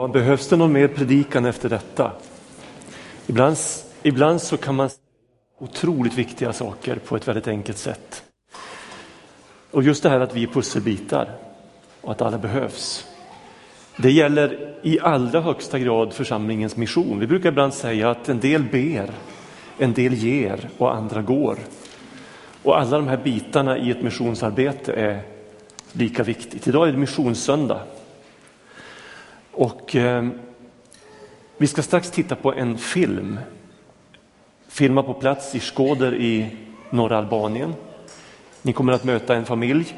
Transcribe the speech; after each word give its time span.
Ja, 0.00 0.08
behövs 0.08 0.48
det 0.48 0.56
någon 0.56 0.72
mer 0.72 0.88
predikan 0.88 1.44
efter 1.44 1.68
detta? 1.68 2.12
Ibland, 3.26 3.56
ibland 4.02 4.42
så 4.42 4.56
kan 4.56 4.74
man 4.74 4.90
säga 4.90 5.00
otroligt 5.58 6.14
viktiga 6.14 6.52
saker 6.52 6.96
på 6.96 7.16
ett 7.16 7.28
väldigt 7.28 7.48
enkelt 7.48 7.78
sätt. 7.78 8.24
Och 9.70 9.82
just 9.82 10.02
det 10.02 10.08
här 10.08 10.20
att 10.20 10.34
vi 10.34 10.42
är 10.42 10.46
pusselbitar 10.46 11.28
och 12.00 12.12
att 12.12 12.22
alla 12.22 12.38
behövs. 12.38 13.06
Det 13.96 14.10
gäller 14.10 14.74
i 14.82 15.00
allra 15.00 15.40
högsta 15.40 15.78
grad 15.78 16.12
församlingens 16.12 16.76
mission. 16.76 17.18
Vi 17.18 17.26
brukar 17.26 17.48
ibland 17.48 17.74
säga 17.74 18.10
att 18.10 18.28
en 18.28 18.40
del 18.40 18.62
ber, 18.62 19.10
en 19.78 19.92
del 19.92 20.14
ger 20.14 20.68
och 20.78 20.94
andra 20.94 21.22
går. 21.22 21.58
Och 22.62 22.80
alla 22.80 22.96
de 22.96 23.08
här 23.08 23.20
bitarna 23.24 23.78
i 23.78 23.90
ett 23.90 24.02
missionsarbete 24.02 24.92
är 24.92 25.22
lika 25.92 26.22
viktigt. 26.22 26.68
Idag 26.68 26.88
är 26.88 26.92
det 26.92 26.98
missionssöndag. 26.98 27.80
Och 29.60 29.96
eh, 29.96 30.28
vi 31.56 31.66
ska 31.66 31.82
strax 31.82 32.10
titta 32.10 32.36
på 32.36 32.54
en 32.54 32.78
film. 32.78 33.38
Filmad 34.68 35.06
på 35.06 35.14
plats 35.14 35.54
i 35.54 35.60
Skåder 35.60 36.14
i 36.14 36.56
norra 36.90 37.18
Albanien. 37.18 37.74
Ni 38.62 38.72
kommer 38.72 38.92
att 38.92 39.04
möta 39.04 39.34
en 39.34 39.44
familj. 39.44 39.94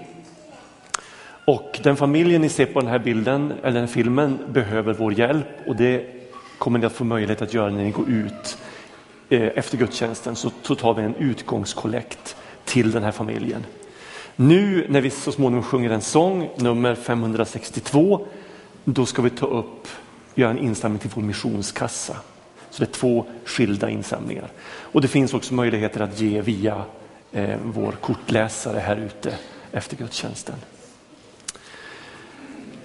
Och 1.45 1.81
den 1.83 1.97
familjen 1.97 2.43
ni 2.43 2.49
ser 2.49 2.67
på 2.67 2.81
den 2.81 2.89
här 2.89 2.99
bilden, 2.99 3.53
eller 3.53 3.73
den 3.73 3.81
här 3.81 3.87
filmen, 3.87 4.39
behöver 4.49 4.95
vår 4.95 5.13
hjälp 5.13 5.49
och 5.67 5.77
det 5.77 6.07
kommer 6.59 6.79
ni 6.79 6.87
att 6.87 6.93
få 6.93 7.05
möjlighet 7.05 7.43
att 7.43 7.55
göra 7.55 7.71
när 7.71 7.85
ni 7.85 7.91
går 7.91 8.09
ut 8.11 8.59
eh, 9.29 9.51
efter 9.55 9.79
gudstjänsten. 9.79 10.37
Så, 10.37 10.51
så 10.63 10.75
tar 10.75 10.95
vi 10.95 11.03
en 11.03 11.15
utgångskollekt 11.15 12.37
till 12.65 12.91
den 12.91 13.03
här 13.03 13.13
familjen. 13.13 13.67
Nu 14.37 14.87
när 14.89 15.01
vi 15.01 15.11
så 15.11 15.33
småningom 15.33 15.65
sjunger 15.65 15.91
en 15.91 16.01
sång, 16.01 16.51
nummer 16.57 16.95
562, 16.95 18.27
då 18.85 19.07
ska 19.07 19.23
vi 19.23 19.31
ta 19.31 19.47
upp, 19.47 19.89
göra 20.35 20.51
en 20.51 20.59
insamling 20.59 20.99
till 20.99 21.11
vår 21.15 21.23
missionskassa. 21.23 22.17
Så 22.71 22.85
det 22.85 22.91
är 22.91 22.93
två 22.93 23.27
skilda 23.45 23.91
insamlingar. 23.91 24.49
Och 24.65 25.01
det 25.01 25.09
finns 25.09 25.35
också 25.35 25.55
möjligheter 25.55 26.01
att 26.01 26.21
ge 26.21 26.41
via 26.41 26.85
eh, 27.33 27.57
vår 27.65 27.93
kortläsare 27.93 28.79
här 28.79 28.97
ute 28.97 29.35
efter 29.73 29.97
gudstjänsten. 29.97 30.55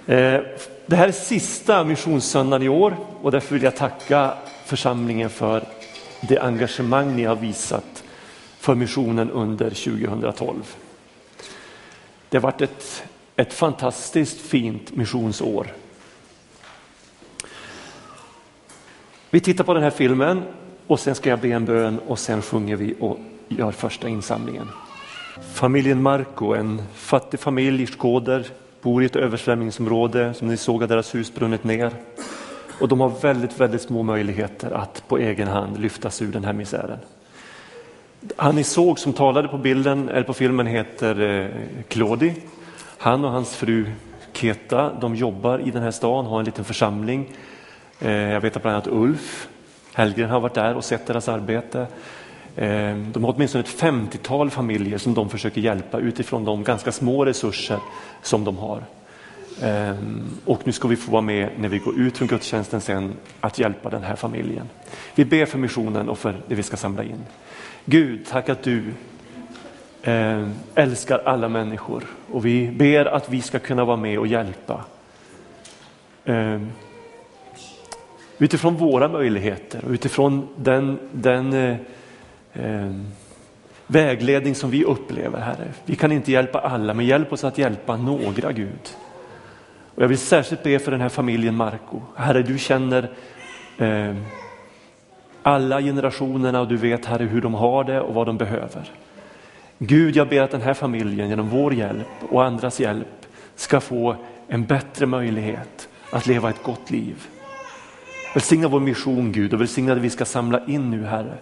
Eh, 0.06 0.40
det 0.86 0.96
här 0.96 1.08
är 1.08 1.12
sista 1.12 1.84
missionssöndagen 1.84 2.62
i 2.62 2.68
år 2.68 2.96
och 3.22 3.30
därför 3.30 3.54
vill 3.54 3.62
jag 3.62 3.76
tacka 3.76 4.34
församlingen 4.64 5.30
för 5.30 5.64
det 6.20 6.38
engagemang 6.38 7.16
ni 7.16 7.24
har 7.24 7.36
visat 7.36 8.04
för 8.58 8.74
missionen 8.74 9.30
under 9.30 9.70
2012. 9.70 10.62
Det 12.28 12.36
har 12.36 12.42
varit 12.42 12.60
ett, 12.60 13.02
ett 13.36 13.52
fantastiskt 13.52 14.40
fint 14.40 14.96
missionsår. 14.96 15.66
Vi 19.30 19.40
tittar 19.40 19.64
på 19.64 19.74
den 19.74 19.82
här 19.82 19.90
filmen 19.90 20.42
och 20.86 21.00
sen 21.00 21.14
ska 21.14 21.30
jag 21.30 21.38
be 21.38 21.48
en 21.48 21.64
bön 21.64 21.98
och 22.06 22.18
sen 22.18 22.42
sjunger 22.42 22.76
vi 22.76 22.94
och 23.00 23.18
gör 23.48 23.70
första 23.70 24.08
insamlingen. 24.08 24.68
Familjen 25.54 26.02
Marco, 26.02 26.54
en 26.54 26.82
fattig 26.94 27.40
familj 27.40 27.82
i 27.82 27.86
Skåder, 27.86 28.46
bor 28.82 29.02
i 29.02 29.06
ett 29.06 29.16
översvämningsområde. 29.16 30.34
Som 30.34 30.48
ni 30.48 30.56
såg 30.56 30.80
har 30.80 30.88
deras 30.88 31.14
hus 31.14 31.34
brunnit 31.34 31.64
ner. 31.64 31.92
Och 32.80 32.88
de 32.88 33.00
har 33.00 33.08
väldigt, 33.08 33.60
väldigt 33.60 33.82
små 33.82 34.02
möjligheter 34.02 34.70
att 34.70 35.08
på 35.08 35.18
egen 35.18 35.48
hand 35.48 35.78
lyftas 35.80 36.22
ur 36.22 36.32
den 36.32 36.44
här 36.44 36.52
misären. 36.52 36.98
Han 38.36 38.54
ni 38.54 38.64
såg 38.64 38.98
som 38.98 39.12
talade 39.12 39.48
på 39.48 39.58
bilden, 39.58 40.08
eller 40.08 40.22
på 40.22 40.34
filmen 40.34 40.66
heter 40.66 41.20
eh, 41.20 41.50
Claudi. 41.88 42.34
Han 42.98 43.24
och 43.24 43.30
hans 43.30 43.56
fru 43.56 43.90
Keta, 44.32 44.92
de 45.00 45.14
jobbar 45.14 45.58
i 45.58 45.70
den 45.70 45.82
här 45.82 45.90
stan, 45.90 46.26
har 46.26 46.38
en 46.38 46.44
liten 46.44 46.64
församling. 46.64 47.28
Eh, 48.00 48.12
jag 48.12 48.40
vet 48.40 48.56
att 48.56 48.62
bland 48.62 48.74
annat 48.74 48.88
Ulf 48.88 49.48
Hellgren 49.92 50.30
har 50.30 50.40
varit 50.40 50.54
där 50.54 50.74
och 50.74 50.84
sett 50.84 51.06
deras 51.06 51.28
arbete. 51.28 51.86
Eh, 52.56 52.96
de 52.96 53.24
har 53.24 53.34
åtminstone 53.34 53.64
ett 53.64 53.80
50-tal 53.80 54.50
familjer 54.50 54.98
som 54.98 55.14
de 55.14 55.30
försöker 55.30 55.60
hjälpa 55.60 55.98
utifrån 55.98 56.44
de 56.44 56.64
ganska 56.64 56.92
små 56.92 57.24
resurser 57.24 57.78
som 58.22 58.44
de 58.44 58.58
har. 58.58 58.82
Eh, 59.62 59.96
och 60.44 60.60
nu 60.64 60.72
ska 60.72 60.88
vi 60.88 60.96
få 60.96 61.12
vara 61.12 61.22
med 61.22 61.50
när 61.58 61.68
vi 61.68 61.78
går 61.78 62.00
ut 62.00 62.18
från 62.18 62.28
gudstjänsten 62.28 62.80
sen 62.80 63.12
att 63.40 63.58
hjälpa 63.58 63.90
den 63.90 64.02
här 64.02 64.16
familjen. 64.16 64.68
Vi 65.14 65.24
ber 65.24 65.46
för 65.46 65.58
missionen 65.58 66.08
och 66.08 66.18
för 66.18 66.36
det 66.48 66.54
vi 66.54 66.62
ska 66.62 66.76
samla 66.76 67.04
in. 67.04 67.26
Gud, 67.84 68.26
tack 68.26 68.48
att 68.48 68.62
du 68.62 68.84
älskar 70.74 71.18
alla 71.18 71.48
människor 71.48 72.04
och 72.32 72.46
vi 72.46 72.68
ber 72.68 73.04
att 73.04 73.28
vi 73.28 73.42
ska 73.42 73.58
kunna 73.58 73.84
vara 73.84 73.96
med 73.96 74.18
och 74.18 74.26
hjälpa. 74.26 74.84
Utifrån 78.38 78.74
våra 78.74 79.08
möjligheter 79.08 79.84
och 79.84 79.90
utifrån 79.90 80.48
den, 80.56 80.98
den 81.12 81.52
eh, 81.52 81.76
eh, 82.52 82.92
vägledning 83.86 84.54
som 84.54 84.70
vi 84.70 84.84
upplever, 84.84 85.40
Herre. 85.40 85.68
Vi 85.84 85.96
kan 85.96 86.12
inte 86.12 86.32
hjälpa 86.32 86.60
alla, 86.60 86.94
men 86.94 87.06
hjälp 87.06 87.32
oss 87.32 87.44
att 87.44 87.58
hjälpa 87.58 87.96
några, 87.96 88.52
Gud. 88.52 88.96
Och 89.94 90.02
jag 90.02 90.08
vill 90.08 90.18
särskilt 90.18 90.62
be 90.62 90.78
för 90.78 90.90
den 90.90 91.00
här 91.00 91.08
familjen 91.08 91.56
Marco. 91.56 92.00
Herre, 92.16 92.42
du 92.42 92.58
känner 92.58 93.10
eh, 93.78 94.14
alla 95.42 95.80
generationerna 95.80 96.60
och 96.60 96.68
du 96.68 96.76
vet 96.76 97.04
Herre 97.04 97.24
hur 97.24 97.40
de 97.40 97.54
har 97.54 97.84
det 97.84 98.00
och 98.00 98.14
vad 98.14 98.26
de 98.26 98.36
behöver. 98.36 98.90
Gud, 99.78 100.16
jag 100.16 100.28
ber 100.28 100.42
att 100.42 100.50
den 100.50 100.62
här 100.62 100.74
familjen 100.74 101.28
genom 101.28 101.48
vår 101.48 101.74
hjälp 101.74 102.08
och 102.30 102.44
andras 102.44 102.80
hjälp 102.80 103.26
ska 103.54 103.80
få 103.80 104.16
en 104.48 104.64
bättre 104.64 105.06
möjlighet 105.06 105.88
att 106.10 106.26
leva 106.26 106.50
ett 106.50 106.62
gott 106.62 106.90
liv. 106.90 107.26
Välsigna 108.34 108.68
vår 108.68 108.80
mission 108.80 109.32
Gud 109.32 109.54
och 109.54 109.60
välsigna 109.60 109.94
det 109.94 110.00
vi 110.00 110.10
ska 110.10 110.24
samla 110.24 110.66
in 110.66 110.90
nu 110.90 111.04
Herre. 111.04 111.38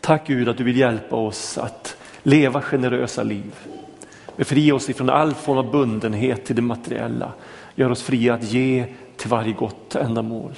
Tack 0.00 0.26
Gud 0.26 0.48
att 0.48 0.56
du 0.56 0.64
vill 0.64 0.76
hjälpa 0.76 1.16
oss 1.16 1.58
att 1.58 1.96
leva 2.22 2.62
generösa 2.62 3.22
liv. 3.22 3.54
Befria 4.36 4.74
oss 4.74 4.90
ifrån 4.90 5.10
all 5.10 5.34
form 5.34 5.58
av 5.58 5.70
bundenhet 5.70 6.44
till 6.44 6.56
det 6.56 6.62
materiella. 6.62 7.32
Gör 7.74 7.90
oss 7.90 8.02
fria 8.02 8.34
att 8.34 8.42
ge 8.42 8.86
till 9.16 9.30
varje 9.30 9.52
gott 9.52 9.94
ändamål. 9.94 10.52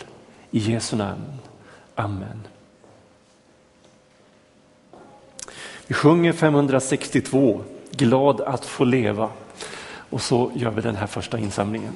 I 0.50 0.58
Jesu 0.58 0.96
namn. 0.96 1.38
Amen. 1.94 2.42
Vi 5.86 5.94
sjunger 5.94 6.32
562, 6.32 7.60
Glad 7.90 8.40
att 8.40 8.64
få 8.64 8.84
leva. 8.84 9.30
Och 10.10 10.22
så 10.22 10.50
gör 10.54 10.70
vi 10.70 10.82
den 10.82 10.96
här 10.96 11.06
första 11.06 11.38
insamlingen. 11.38 11.92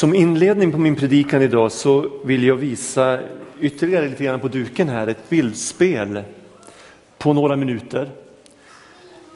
Som 0.00 0.14
inledning 0.14 0.72
på 0.72 0.78
min 0.78 0.96
predikan 0.96 1.42
idag 1.42 1.72
så 1.72 2.10
vill 2.24 2.44
jag 2.44 2.56
visa 2.56 3.20
ytterligare 3.60 4.08
lite 4.08 4.24
grann 4.24 4.40
på 4.40 4.48
duken 4.48 4.88
här 4.88 5.06
ett 5.06 5.28
bildspel 5.28 6.22
på 7.18 7.32
några 7.32 7.56
minuter. 7.56 8.10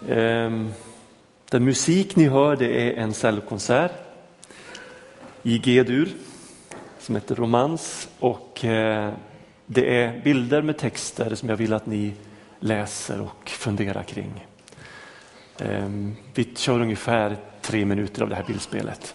Ehm, 0.08 0.72
Den 1.50 1.64
musik 1.64 2.16
ni 2.16 2.28
hör 2.28 2.56
det 2.56 2.88
är 2.88 3.02
en 3.02 3.14
cellkonsert 3.14 3.93
i 5.43 5.58
G-dur 5.58 6.08
som 6.99 7.14
heter 7.14 7.34
Romans 7.34 8.08
och 8.19 8.64
eh, 8.64 9.12
det 9.67 10.02
är 10.02 10.20
bilder 10.25 10.62
med 10.62 10.78
texter 10.78 11.34
som 11.34 11.49
jag 11.49 11.56
vill 11.56 11.72
att 11.72 11.87
ni 11.87 12.12
läser 12.60 13.20
och 13.20 13.49
funderar 13.49 14.02
kring. 14.02 14.46
Ehm, 15.58 16.17
vi 16.34 16.49
kör 16.56 16.81
ungefär 16.81 17.37
tre 17.62 17.84
minuter 17.84 18.22
av 18.22 18.28
det 18.28 18.34
här 18.34 18.44
bildspelet. 18.44 19.14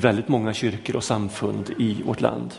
Väldigt 0.00 0.28
många 0.28 0.54
kyrkor 0.54 0.96
och 0.96 1.04
samfund 1.04 1.70
i 1.78 2.02
vårt 2.02 2.20
land. 2.20 2.54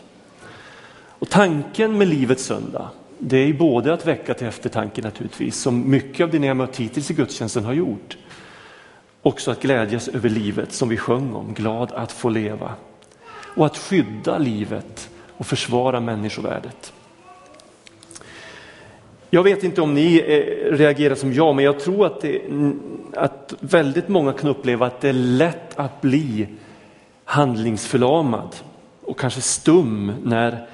Och 1.22 1.28
tanken 1.28 1.98
med 1.98 2.08
Livets 2.08 2.44
söndag, 2.44 2.90
det 3.18 3.36
är 3.36 3.52
både 3.52 3.92
att 3.92 4.06
väcka 4.06 4.34
till 4.34 4.46
eftertanke 4.46 5.02
naturligtvis, 5.02 5.56
som 5.56 5.90
mycket 5.90 6.24
av 6.24 6.30
det 6.30 6.38
ni 6.38 6.46
har 6.46 6.54
mött 6.54 6.76
hittills 6.76 7.10
i 7.10 7.14
gudstjänsten 7.14 7.64
har 7.64 7.72
gjort. 7.72 8.16
Också 9.22 9.50
att 9.50 9.62
glädjas 9.62 10.08
över 10.08 10.28
livet 10.28 10.72
som 10.72 10.88
vi 10.88 10.96
sjöng 10.96 11.34
om, 11.34 11.54
glad 11.54 11.92
att 11.92 12.12
få 12.12 12.28
leva. 12.28 12.74
Och 13.56 13.66
att 13.66 13.78
skydda 13.78 14.38
livet 14.38 15.10
och 15.36 15.46
försvara 15.46 16.00
människovärdet. 16.00 16.92
Jag 19.30 19.42
vet 19.42 19.64
inte 19.64 19.80
om 19.80 19.94
ni 19.94 20.16
eh, 20.16 20.76
reagerar 20.76 21.14
som 21.14 21.32
jag, 21.32 21.56
men 21.56 21.64
jag 21.64 21.80
tror 21.80 22.06
att, 22.06 22.20
det, 22.20 22.42
att 23.14 23.54
väldigt 23.60 24.08
många 24.08 24.32
kan 24.32 24.50
uppleva 24.50 24.86
att 24.86 25.00
det 25.00 25.08
är 25.08 25.12
lätt 25.12 25.78
att 25.78 26.00
bli 26.00 26.46
handlingsförlamad 27.32 28.56
och 29.02 29.18
kanske 29.18 29.40
stum 29.40 30.12
när 30.24 30.68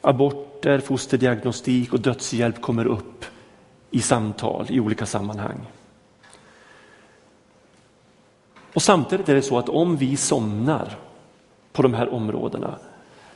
aborter, 0.00 0.78
fosterdiagnostik 0.78 1.92
och 1.92 2.00
dödshjälp 2.00 2.60
kommer 2.60 2.86
upp 2.86 3.24
i 3.90 4.00
samtal 4.00 4.66
i 4.68 4.80
olika 4.80 5.06
sammanhang. 5.06 5.66
Och 8.74 8.82
samtidigt 8.82 9.28
är 9.28 9.34
det 9.34 9.42
så 9.42 9.58
att 9.58 9.68
om 9.68 9.96
vi 9.96 10.16
somnar 10.16 10.98
på 11.72 11.82
de 11.82 11.94
här 11.94 12.14
områdena 12.14 12.78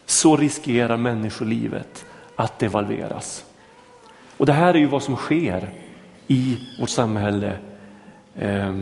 så 0.05 0.37
riskerar 0.37 0.97
människolivet 0.97 2.05
att 2.37 2.59
devalveras. 2.59 3.45
Och 4.37 4.47
det 4.47 4.53
här 4.53 4.75
är 4.75 4.79
ju 4.79 4.87
vad 4.87 5.03
som 5.03 5.17
sker 5.17 5.71
i 6.27 6.59
vårt 6.81 6.91
samhälle 6.91 7.59
eh, 8.35 8.77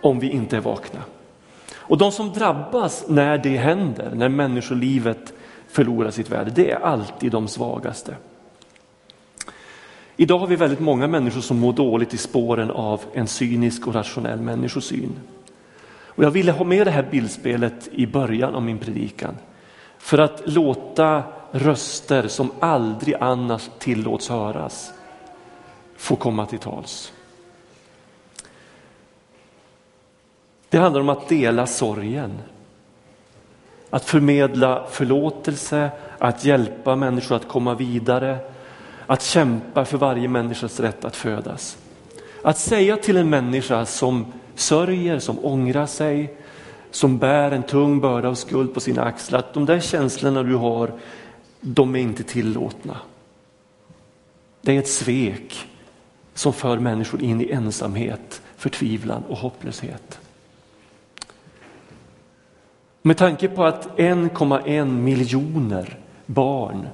om 0.00 0.18
vi 0.18 0.30
inte 0.30 0.56
är 0.56 0.60
vakna. 0.60 1.00
Och 1.90 1.98
de 1.98 2.12
som 2.12 2.32
drabbas 2.32 3.04
när 3.08 3.38
det 3.38 3.56
händer, 3.56 4.10
när 4.14 4.28
människolivet 4.28 5.32
förlorar 5.68 6.10
sitt 6.10 6.30
värde, 6.30 6.50
det 6.50 6.70
är 6.70 6.80
alltid 6.80 7.32
de 7.32 7.48
svagaste. 7.48 8.16
Idag 10.16 10.38
har 10.38 10.46
vi 10.46 10.56
väldigt 10.56 10.80
många 10.80 11.06
människor 11.06 11.40
som 11.40 11.58
mår 11.58 11.72
dåligt 11.72 12.14
i 12.14 12.16
spåren 12.16 12.70
av 12.70 13.00
en 13.12 13.26
cynisk 13.26 13.86
och 13.86 13.94
rationell 13.94 14.40
människosyn. 14.40 15.12
Och 16.04 16.24
jag 16.24 16.30
ville 16.30 16.52
ha 16.52 16.64
med 16.64 16.86
det 16.86 16.90
här 16.90 17.08
bildspelet 17.10 17.88
i 17.92 18.06
början 18.06 18.54
av 18.54 18.62
min 18.62 18.78
predikan 18.78 19.34
för 19.98 20.18
att 20.18 20.42
låta 20.44 21.22
röster 21.50 22.28
som 22.28 22.50
aldrig 22.60 23.14
annars 23.20 23.70
tillåts 23.78 24.28
höras 24.28 24.92
få 25.96 26.16
komma 26.16 26.46
till 26.46 26.58
tals. 26.58 27.12
Det 30.70 30.78
handlar 30.78 31.00
om 31.00 31.08
att 31.08 31.28
dela 31.28 31.66
sorgen. 31.66 32.38
Att 33.90 34.04
förmedla 34.04 34.86
förlåtelse, 34.90 35.90
att 36.18 36.44
hjälpa 36.44 36.96
människor 36.96 37.36
att 37.36 37.48
komma 37.48 37.74
vidare, 37.74 38.38
att 39.06 39.22
kämpa 39.22 39.84
för 39.84 39.98
varje 39.98 40.28
människas 40.28 40.80
rätt 40.80 41.04
att 41.04 41.16
födas. 41.16 41.78
Att 42.44 42.58
säga 42.58 42.96
till 42.96 43.16
en 43.16 43.30
människa 43.30 43.86
som 43.86 44.32
sörjer, 44.54 45.18
som 45.18 45.44
ångrar 45.44 45.86
sig, 45.86 46.36
som 46.90 47.18
bär 47.18 47.50
en 47.50 47.62
tung 47.62 48.00
börda 48.00 48.28
av 48.28 48.34
skuld 48.34 48.74
på 48.74 48.80
sina 48.80 49.02
axlar, 49.02 49.38
att 49.38 49.54
de 49.54 49.66
där 49.66 49.80
känslorna 49.80 50.42
du 50.42 50.54
har, 50.54 50.92
de 51.60 51.96
är 51.96 52.00
inte 52.00 52.22
tillåtna. 52.22 52.96
Det 54.60 54.76
är 54.76 54.78
ett 54.78 54.88
svek 54.88 55.66
som 56.34 56.52
för 56.52 56.78
människor 56.78 57.22
in 57.22 57.40
i 57.40 57.50
ensamhet, 57.50 58.42
förtvivlan 58.56 59.22
och 59.28 59.36
hopplöshet. 59.36 60.20
Med 63.02 63.16
tanke 63.16 63.48
på 63.48 63.64
att 63.64 63.88
1,1 63.96 64.84
miljoner 64.84 65.98
barn 66.26 66.88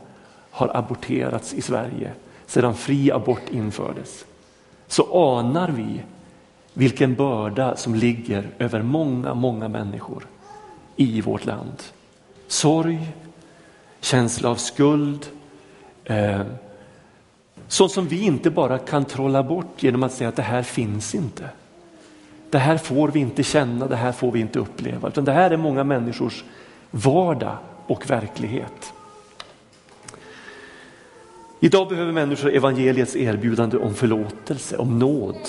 har 0.50 0.76
aborterats 0.76 1.54
i 1.54 1.62
Sverige 1.62 2.12
sedan 2.46 2.74
fri 2.74 3.10
abort 3.10 3.48
infördes 3.50 4.24
så 4.88 5.36
anar 5.38 5.68
vi 5.68 6.02
vilken 6.72 7.14
börda 7.14 7.76
som 7.76 7.94
ligger 7.94 8.48
över 8.58 8.82
många, 8.82 9.34
många 9.34 9.68
människor 9.68 10.26
i 10.96 11.20
vårt 11.20 11.44
land. 11.44 11.82
Sorg, 12.48 13.12
känsla 14.00 14.48
av 14.48 14.56
skuld, 14.56 15.26
eh, 16.04 16.42
sånt 17.68 17.92
som 17.92 18.08
vi 18.08 18.20
inte 18.20 18.50
bara 18.50 18.78
kan 18.78 19.04
trolla 19.04 19.42
bort 19.42 19.82
genom 19.82 20.02
att 20.02 20.12
säga 20.12 20.28
att 20.28 20.36
det 20.36 20.42
här 20.42 20.62
finns 20.62 21.14
inte. 21.14 21.50
Det 22.50 22.58
här 22.58 22.78
får 22.78 23.08
vi 23.08 23.20
inte 23.20 23.42
känna, 23.42 23.86
det 23.86 23.96
här 23.96 24.12
får 24.12 24.32
vi 24.32 24.40
inte 24.40 24.58
uppleva, 24.58 25.08
utan 25.08 25.24
det 25.24 25.32
här 25.32 25.50
är 25.50 25.56
många 25.56 25.84
människors 25.84 26.44
vardag 26.90 27.56
och 27.86 28.10
verklighet. 28.10 28.92
Idag 31.60 31.88
behöver 31.88 32.12
människor 32.12 32.50
evangeliets 32.50 33.16
erbjudande 33.16 33.76
om 33.76 33.94
förlåtelse, 33.94 34.76
om 34.76 34.98
nåd, 34.98 35.48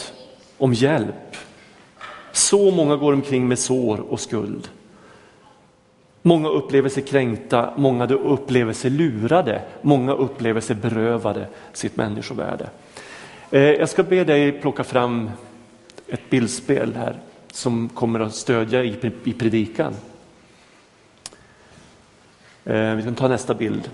om 0.58 0.74
hjälp. 0.74 1.36
Så 2.32 2.72
många 2.72 2.96
går 2.96 3.14
omkring 3.14 3.48
med 3.48 3.60
sår 3.60 4.00
och 4.00 4.20
skuld. 4.20 4.70
Många 6.22 6.50
upplever 6.50 6.90
sig 6.90 7.04
kränkta, 7.04 7.74
många 7.78 8.06
upplever 8.06 8.74
sig 8.74 8.92
lurade, 8.92 9.62
många 9.82 10.14
upplever 10.14 10.62
sig 10.62 10.76
berövade 10.76 11.48
sitt 11.74 11.98
människovärde. 11.98 12.70
Eh, 13.52 13.62
jag 13.62 13.90
ska 13.90 14.04
be 14.04 14.24
dig 14.24 14.52
plocka 14.52 14.84
fram 14.84 15.32
ett 16.08 16.30
bildspel 16.30 16.96
här 16.96 17.16
som 17.52 17.90
kommer 17.90 18.20
att 18.20 18.36
stödja 18.36 18.84
i 18.84 19.34
predikan. 19.40 19.94
Eh, 22.64 22.96
vi 22.96 23.04
kan 23.04 23.16
ta 23.16 23.28
nästa 23.28 23.54
bild. 23.54 23.90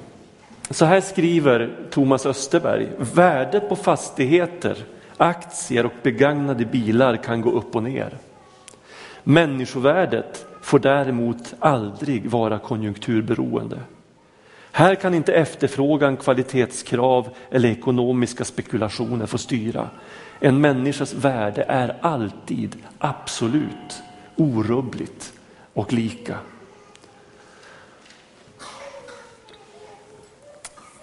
Så 0.69 0.85
här 0.85 1.01
skriver 1.01 1.69
Thomas 1.89 2.25
Österberg, 2.25 2.87
värdet 2.97 3.69
på 3.69 3.75
fastigheter, 3.75 4.77
aktier 5.17 5.85
och 5.85 5.93
begagnade 6.03 6.65
bilar 6.65 7.17
kan 7.17 7.41
gå 7.41 7.51
upp 7.51 7.75
och 7.75 7.83
ner. 7.83 8.17
Människovärdet 9.23 10.45
får 10.61 10.79
däremot 10.79 11.53
aldrig 11.59 12.29
vara 12.29 12.59
konjunkturberoende. 12.59 13.79
Här 14.71 14.95
kan 14.95 15.13
inte 15.13 15.33
efterfrågan, 15.33 16.17
kvalitetskrav 16.17 17.29
eller 17.51 17.69
ekonomiska 17.69 18.45
spekulationer 18.45 19.25
få 19.25 19.37
styra. 19.37 19.89
En 20.45 20.61
människas 20.61 21.13
värde 21.13 21.65
är 21.67 21.97
alltid 22.01 22.75
absolut, 22.97 24.03
orubbligt 24.35 25.33
och 25.73 25.93
lika. 25.93 26.37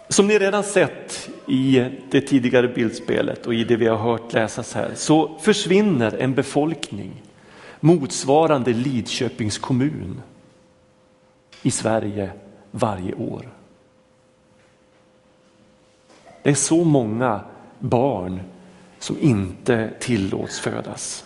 Som 0.08 0.26
ni 0.26 0.38
redan 0.38 0.64
sett 0.64 1.30
i 1.46 1.88
det 2.10 2.20
tidigare 2.20 2.68
bildspelet 2.68 3.46
och 3.46 3.54
i 3.54 3.64
det 3.64 3.76
vi 3.76 3.86
har 3.86 3.96
hört 3.96 4.32
läsas 4.32 4.74
här 4.74 4.90
så 4.94 5.38
försvinner 5.38 6.16
en 6.16 6.34
befolkning 6.34 7.22
motsvarande 7.80 8.72
Lidköpings 8.72 9.58
kommun 9.58 10.22
i 11.62 11.70
Sverige 11.70 12.30
varje 12.70 13.14
år. 13.14 13.48
Det 16.42 16.50
är 16.50 16.54
så 16.54 16.84
många 16.84 17.40
barn 17.78 18.40
som 19.00 19.16
inte 19.20 19.90
tillåts 20.00 20.60
födas. 20.60 21.24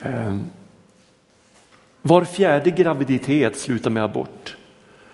Ehm, 0.00 0.50
var 2.02 2.24
fjärde 2.24 2.70
graviditet 2.70 3.58
slutar 3.58 3.90
med 3.90 4.04
abort. 4.04 4.56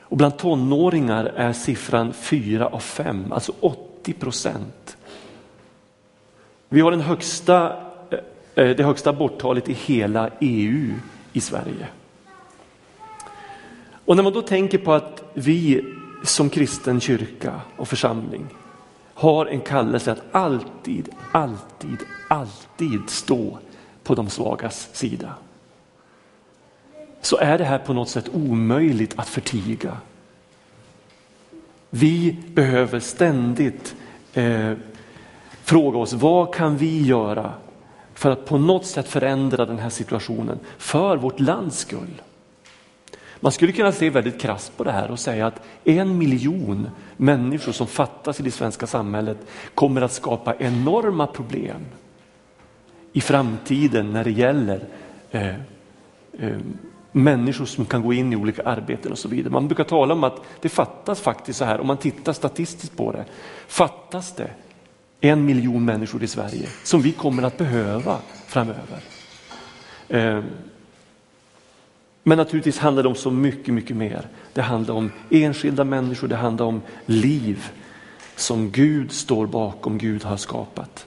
Och 0.01 0.17
bland 0.17 0.39
tonåringar 0.39 1.25
är 1.25 1.53
siffran 1.53 2.13
4 2.13 2.67
av 2.67 2.79
5, 2.79 3.33
alltså 3.33 3.53
80 3.61 4.13
procent. 4.13 4.97
Vi 6.69 6.81
har 6.81 6.91
den 6.91 7.01
högsta, 7.01 7.77
eh, 8.11 8.19
eh, 8.55 8.77
det 8.77 8.85
högsta 8.85 9.11
aborttalet 9.11 9.69
i 9.69 9.73
hela 9.73 10.31
EU 10.41 10.95
i 11.33 11.41
Sverige. 11.41 11.87
Och 14.05 14.17
när 14.17 14.23
man 14.23 14.33
då 14.33 14.43
tänker 14.43 14.79
på 14.79 14.93
att 14.93 15.23
vi 15.35 15.85
som 16.25 16.51
kristen 16.51 17.01
kyrka 17.01 17.61
och 17.77 17.89
församling 17.89 18.47
har 19.15 19.47
en 19.47 19.61
kallelse 19.61 20.13
att 20.13 20.23
alltid, 20.33 21.09
alltid, 21.33 21.99
alltid 22.29 23.11
stå 23.11 23.59
på 24.03 24.15
de 24.15 24.31
svagas 24.31 24.89
sida. 24.93 25.35
Så 27.21 27.37
är 27.37 27.59
det 27.59 27.65
här 27.65 27.79
på 27.79 27.93
något 27.93 28.09
sätt 28.09 28.29
omöjligt 28.33 29.15
att 29.17 29.29
förtiga. 29.29 29.97
Vi 31.91 32.37
behöver 32.49 33.01
ständigt 33.01 33.95
eh, 34.35 34.73
fråga 35.63 35.99
oss 35.99 36.13
vad 36.13 36.55
kan 36.55 36.77
vi 36.77 37.03
göra 37.03 37.53
för 38.15 38.31
att 38.31 38.47
på 38.47 38.59
något 38.59 38.87
sätt 38.87 39.09
förändra 39.09 39.67
den 39.67 39.79
här 39.79 39.91
situationen 39.91 40.59
för 40.79 41.17
vårt 41.17 41.41
lands 41.41 41.79
skull. 41.79 42.23
Man 43.43 43.53
skulle 43.53 43.73
kunna 43.73 43.93
se 43.93 44.11
väldigt 44.11 44.41
krasst 44.41 44.77
på 44.77 44.85
det 44.85 44.93
här 44.93 45.11
och 45.11 45.19
säga 45.19 45.47
att 45.47 45.63
en 45.85 46.19
miljon 46.19 46.89
människor 47.17 47.73
som 47.73 47.87
fattas 47.87 48.41
i 48.41 48.43
det 48.43 48.51
svenska 48.51 48.87
samhället 48.87 49.39
kommer 49.75 50.01
att 50.03 50.13
skapa 50.13 50.55
enorma 50.59 51.27
problem 51.27 51.81
i 53.13 53.21
framtiden 53.21 54.13
när 54.13 54.25
det 54.25 54.31
gäller 54.31 54.85
eh, 55.31 55.55
eh, 56.39 56.59
människor 57.13 57.65
som 57.65 57.85
kan 57.85 58.03
gå 58.03 58.13
in 58.13 58.33
i 58.33 58.37
olika 58.37 58.63
arbeten 58.63 59.13
och 59.13 59.19
så 59.19 59.29
vidare. 59.29 59.53
Man 59.53 59.69
brukar 59.69 59.85
tala 59.85 60.15
om 60.15 60.25
att 60.25 60.41
det 60.61 60.69
fattas 60.69 61.21
faktiskt 61.21 61.59
så 61.59 61.65
här, 61.65 61.81
om 61.81 61.87
man 61.87 61.97
tittar 61.97 62.33
statistiskt 62.33 62.97
på 62.97 63.13
det, 63.13 63.25
fattas 63.67 64.37
det 64.37 64.51
en 65.21 65.45
miljon 65.45 65.85
människor 65.85 66.23
i 66.23 66.27
Sverige 66.27 66.69
som 66.85 67.03
vi 67.03 67.13
kommer 67.13 67.43
att 67.43 67.59
behöva 67.59 68.19
framöver. 68.47 69.01
Eh, 70.09 70.41
men 72.23 72.39
naturligtvis 72.39 72.79
handlar 72.79 73.03
det 73.03 73.09
om 73.09 73.15
så 73.15 73.31
mycket, 73.31 73.75
mycket 73.75 73.97
mer. 73.97 74.29
Det 74.53 74.63
handlar 74.63 74.95
om 74.95 75.11
enskilda 75.31 75.85
människor, 75.85 76.29
det 76.29 76.37
handlar 76.37 76.67
om 76.67 76.81
liv 77.07 77.71
som 78.37 78.71
Gud 78.71 79.13
står 79.13 79.47
bakom, 79.47 79.99
Gud 79.99 80.25
har 80.25 80.37
skapat. 80.37 81.07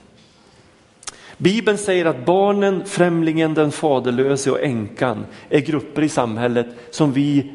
Bibeln 1.38 1.78
säger 1.78 2.04
att 2.04 2.26
barnen, 2.26 2.84
främlingen, 2.86 3.54
den 3.54 3.72
faderlöse 3.72 4.50
och 4.50 4.62
änkan 4.62 5.26
är 5.48 5.60
grupper 5.60 6.02
i 6.02 6.08
samhället 6.08 6.66
som 6.90 7.12
vi 7.12 7.52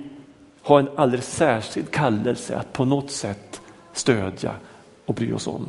har 0.62 0.80
en 0.80 0.90
alldeles 0.96 1.36
särskild 1.36 1.92
kallelse 1.92 2.58
att 2.58 2.74
på 2.74 2.86
något 2.86 3.12
sätt 3.12 3.62
stödja 3.94 4.52
och 5.06 5.14
bry 5.16 5.34
oss 5.34 5.48
om. 5.48 5.66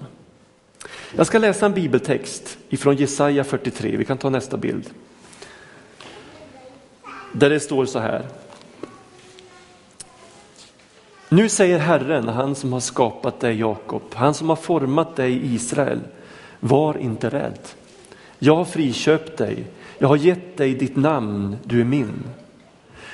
Jag 1.16 1.26
ska 1.26 1.38
läsa 1.38 1.66
en 1.66 1.72
bibeltext 1.72 2.58
ifrån 2.68 2.96
Jesaja 2.96 3.44
43, 3.44 3.96
vi 3.96 4.04
kan 4.04 4.18
ta 4.18 4.30
nästa 4.30 4.56
bild. 4.56 4.90
Där 7.32 7.50
det 7.50 7.60
står 7.60 7.86
så 7.86 7.98
här. 7.98 8.22
Nu 11.28 11.48
säger 11.48 11.78
Herren, 11.78 12.28
han 12.28 12.54
som 12.54 12.72
har 12.72 12.80
skapat 12.80 13.40
dig 13.40 13.58
Jakob, 13.58 14.02
han 14.14 14.34
som 14.34 14.48
har 14.48 14.56
format 14.56 15.16
dig 15.16 15.54
Israel, 15.54 16.00
var 16.60 16.98
inte 16.98 17.28
rädd. 17.28 17.58
Jag 18.38 18.56
har 18.56 18.64
friköpt 18.64 19.36
dig, 19.36 19.64
jag 19.98 20.08
har 20.08 20.16
gett 20.16 20.56
dig 20.56 20.74
ditt 20.74 20.96
namn, 20.96 21.56
du 21.64 21.80
är 21.80 21.84
min. 21.84 22.24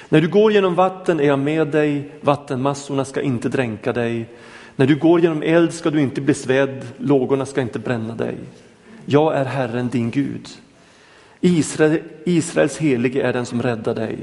När 0.08 0.20
du 0.20 0.28
går 0.28 0.52
genom 0.52 0.74
vatten 0.74 1.20
är 1.20 1.24
jag 1.24 1.38
med 1.38 1.68
dig, 1.68 2.10
vattenmassorna 2.20 3.04
ska 3.04 3.20
inte 3.22 3.48
dränka 3.48 3.92
dig. 3.92 4.28
När 4.76 4.86
du 4.86 4.96
går 4.96 5.20
genom 5.20 5.42
eld 5.42 5.72
ska 5.72 5.90
du 5.90 6.00
inte 6.00 6.20
bli 6.20 6.34
svedd, 6.34 6.86
lågorna 6.96 7.46
ska 7.46 7.60
inte 7.60 7.78
bränna 7.78 8.14
dig. 8.14 8.36
Jag 9.04 9.36
är 9.36 9.44
Herren 9.44 9.88
din 9.88 10.10
Gud. 10.10 10.48
Israel, 11.40 12.02
Israels 12.24 12.78
helige 12.78 13.22
är 13.22 13.32
den 13.32 13.46
som 13.46 13.62
räddar 13.62 13.94
dig. 13.94 14.18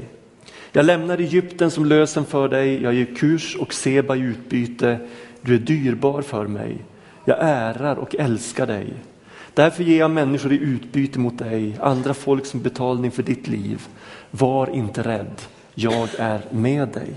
Jag 0.72 0.86
lämnar 0.86 1.18
Egypten 1.18 1.70
som 1.70 1.84
lösen 1.84 2.24
för 2.24 2.48
dig, 2.48 2.82
jag 2.82 2.94
ger 2.94 3.14
Kurs 3.16 3.56
och 3.56 3.74
Seba 3.74 4.16
i 4.16 4.20
utbyte. 4.20 4.98
Du 5.40 5.54
är 5.54 5.58
dyrbar 5.58 6.22
för 6.22 6.46
mig. 6.46 6.76
Jag 7.24 7.38
ärar 7.40 7.96
och 7.96 8.14
älskar 8.14 8.66
dig. 8.66 8.92
Därför 9.54 9.84
ger 9.84 9.98
jag 9.98 10.10
människor 10.10 10.52
i 10.52 10.58
utbyte 10.58 11.18
mot 11.18 11.38
dig, 11.38 11.76
andra 11.80 12.14
folk 12.14 12.46
som 12.46 12.62
betalning 12.62 13.10
för 13.10 13.22
ditt 13.22 13.48
liv. 13.48 13.86
Var 14.30 14.70
inte 14.70 15.02
rädd, 15.02 15.42
jag 15.74 16.08
är 16.18 16.40
med 16.50 16.88
dig. 16.88 17.14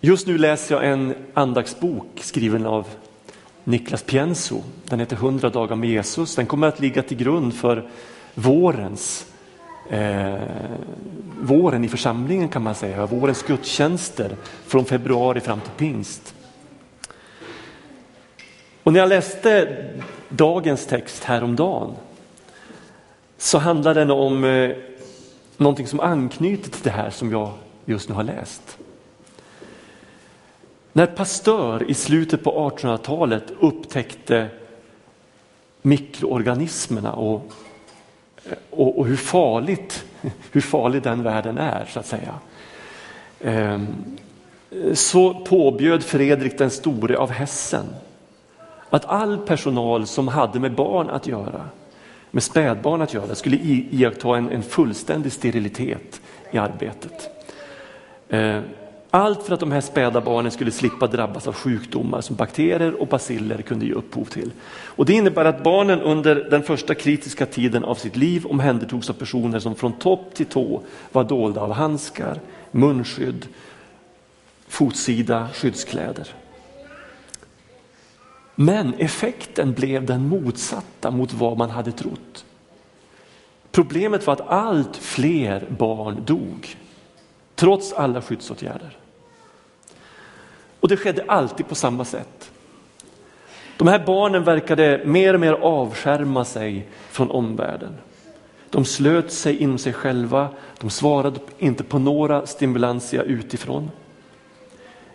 Just 0.00 0.26
nu 0.26 0.38
läser 0.38 0.74
jag 0.74 0.86
en 0.86 1.14
andaktsbok 1.34 2.06
skriven 2.20 2.66
av 2.66 2.86
Niklas 3.64 4.02
Pienso. 4.02 4.62
Den 4.84 5.00
heter 5.00 5.16
100 5.16 5.50
dagar 5.50 5.76
med 5.76 5.90
Jesus. 5.90 6.34
Den 6.34 6.46
kommer 6.46 6.66
att 6.66 6.80
ligga 6.80 7.02
till 7.02 7.16
grund 7.16 7.54
för 7.54 7.88
vårens 8.34 9.26
eh, 9.90 10.34
våren 11.40 11.84
i 11.84 11.88
församlingen 11.88 12.48
kan 12.48 12.62
man 12.62 12.74
säga, 12.74 13.06
vårens 13.06 13.42
gudstjänster 13.42 14.36
från 14.66 14.84
februari 14.84 15.40
fram 15.40 15.60
till 15.60 15.72
pingst. 15.76 16.34
Och 18.82 18.92
när 18.92 19.00
jag 19.00 19.08
läste 19.08 19.76
dagens 20.28 20.86
text 20.86 21.24
häromdagen 21.24 21.94
så 23.38 23.58
handlar 23.58 23.94
den 23.94 24.10
om 24.10 24.44
eh, 24.44 24.76
någonting 25.56 25.86
som 25.86 26.00
anknyter 26.00 26.70
till 26.70 26.82
det 26.82 26.90
här 26.90 27.10
som 27.10 27.32
jag 27.32 27.52
just 27.84 28.08
nu 28.08 28.14
har 28.14 28.24
läst. 28.24 28.78
När 30.96 31.06
Pasteur 31.06 31.90
i 31.90 31.94
slutet 31.94 32.44
på 32.44 32.70
1800-talet 32.70 33.52
upptäckte 33.60 34.48
mikroorganismerna 35.82 37.12
och, 37.12 37.52
och, 38.70 38.98
och, 38.98 39.06
hur, 39.06 39.16
farligt, 39.16 40.04
hur 40.52 40.60
farlig 40.60 41.02
den 41.02 41.22
världen 41.22 41.58
är 41.58 41.84
så 41.88 42.00
att 42.00 42.06
säga. 42.06 42.34
Ehm, 43.40 43.86
så 44.94 45.34
påbjöd 45.34 46.02
Fredrik 46.02 46.58
den 46.58 46.70
store 46.70 47.16
av 47.16 47.30
Hessen 47.30 47.86
att 48.90 49.04
all 49.04 49.38
personal 49.38 50.06
som 50.06 50.28
hade 50.28 50.60
med 50.60 50.74
barn 50.74 51.10
att 51.10 51.26
göra, 51.26 51.68
med 52.30 52.42
spädbarn 52.42 53.02
att 53.02 53.14
göra, 53.14 53.34
skulle 53.34 53.56
iaktta 53.56 54.36
en, 54.36 54.50
en 54.50 54.62
fullständig 54.62 55.32
sterilitet 55.32 56.20
i 56.50 56.58
arbetet. 56.58 57.30
Ehm, 58.28 58.62
allt 59.10 59.42
för 59.42 59.54
att 59.54 59.60
de 59.60 59.72
här 59.72 59.80
späda 59.80 60.20
barnen 60.20 60.52
skulle 60.52 60.70
slippa 60.70 61.06
drabbas 61.06 61.46
av 61.46 61.54
sjukdomar 61.54 62.20
som 62.20 62.36
bakterier 62.36 63.00
och 63.00 63.06
baciller 63.06 63.62
kunde 63.62 63.86
ge 63.86 63.92
upphov 63.92 64.24
till. 64.24 64.50
Och 64.68 65.06
det 65.06 65.12
innebär 65.12 65.44
att 65.44 65.62
barnen 65.62 66.00
under 66.00 66.34
den 66.34 66.62
första 66.62 66.94
kritiska 66.94 67.46
tiden 67.46 67.84
av 67.84 67.94
sitt 67.94 68.16
liv 68.16 68.46
omhändertogs 68.46 69.10
av 69.10 69.14
personer 69.14 69.58
som 69.58 69.74
från 69.74 69.92
topp 69.92 70.34
till 70.34 70.46
tå 70.46 70.82
var 71.12 71.24
dolda 71.24 71.60
av 71.60 71.72
handskar, 71.72 72.40
munskydd, 72.70 73.46
fotsida, 74.68 75.48
skyddskläder. 75.54 76.28
Men 78.54 78.94
effekten 78.94 79.72
blev 79.72 80.06
den 80.06 80.28
motsatta 80.28 81.10
mot 81.10 81.32
vad 81.32 81.58
man 81.58 81.70
hade 81.70 81.92
trott. 81.92 82.44
Problemet 83.70 84.26
var 84.26 84.32
att 84.32 84.48
allt 84.48 84.96
fler 84.96 85.64
barn 85.78 86.22
dog 86.24 86.76
trots 87.56 87.92
alla 87.92 88.22
skyddsåtgärder. 88.22 88.96
Och 90.80 90.88
det 90.88 90.96
skedde 90.96 91.24
alltid 91.28 91.68
på 91.68 91.74
samma 91.74 92.04
sätt. 92.04 92.50
De 93.76 93.88
här 93.88 94.04
barnen 94.06 94.44
verkade 94.44 95.02
mer 95.04 95.34
och 95.34 95.40
mer 95.40 95.52
avskärma 95.52 96.44
sig 96.44 96.86
från 97.10 97.30
omvärlden. 97.30 97.94
De 98.70 98.84
slöt 98.84 99.32
sig 99.32 99.56
inom 99.56 99.78
sig 99.78 99.92
själva, 99.92 100.48
de 100.80 100.90
svarade 100.90 101.40
inte 101.58 101.84
på 101.84 101.98
några 101.98 102.46
stimulanser 102.46 103.22
utifrån. 103.22 103.90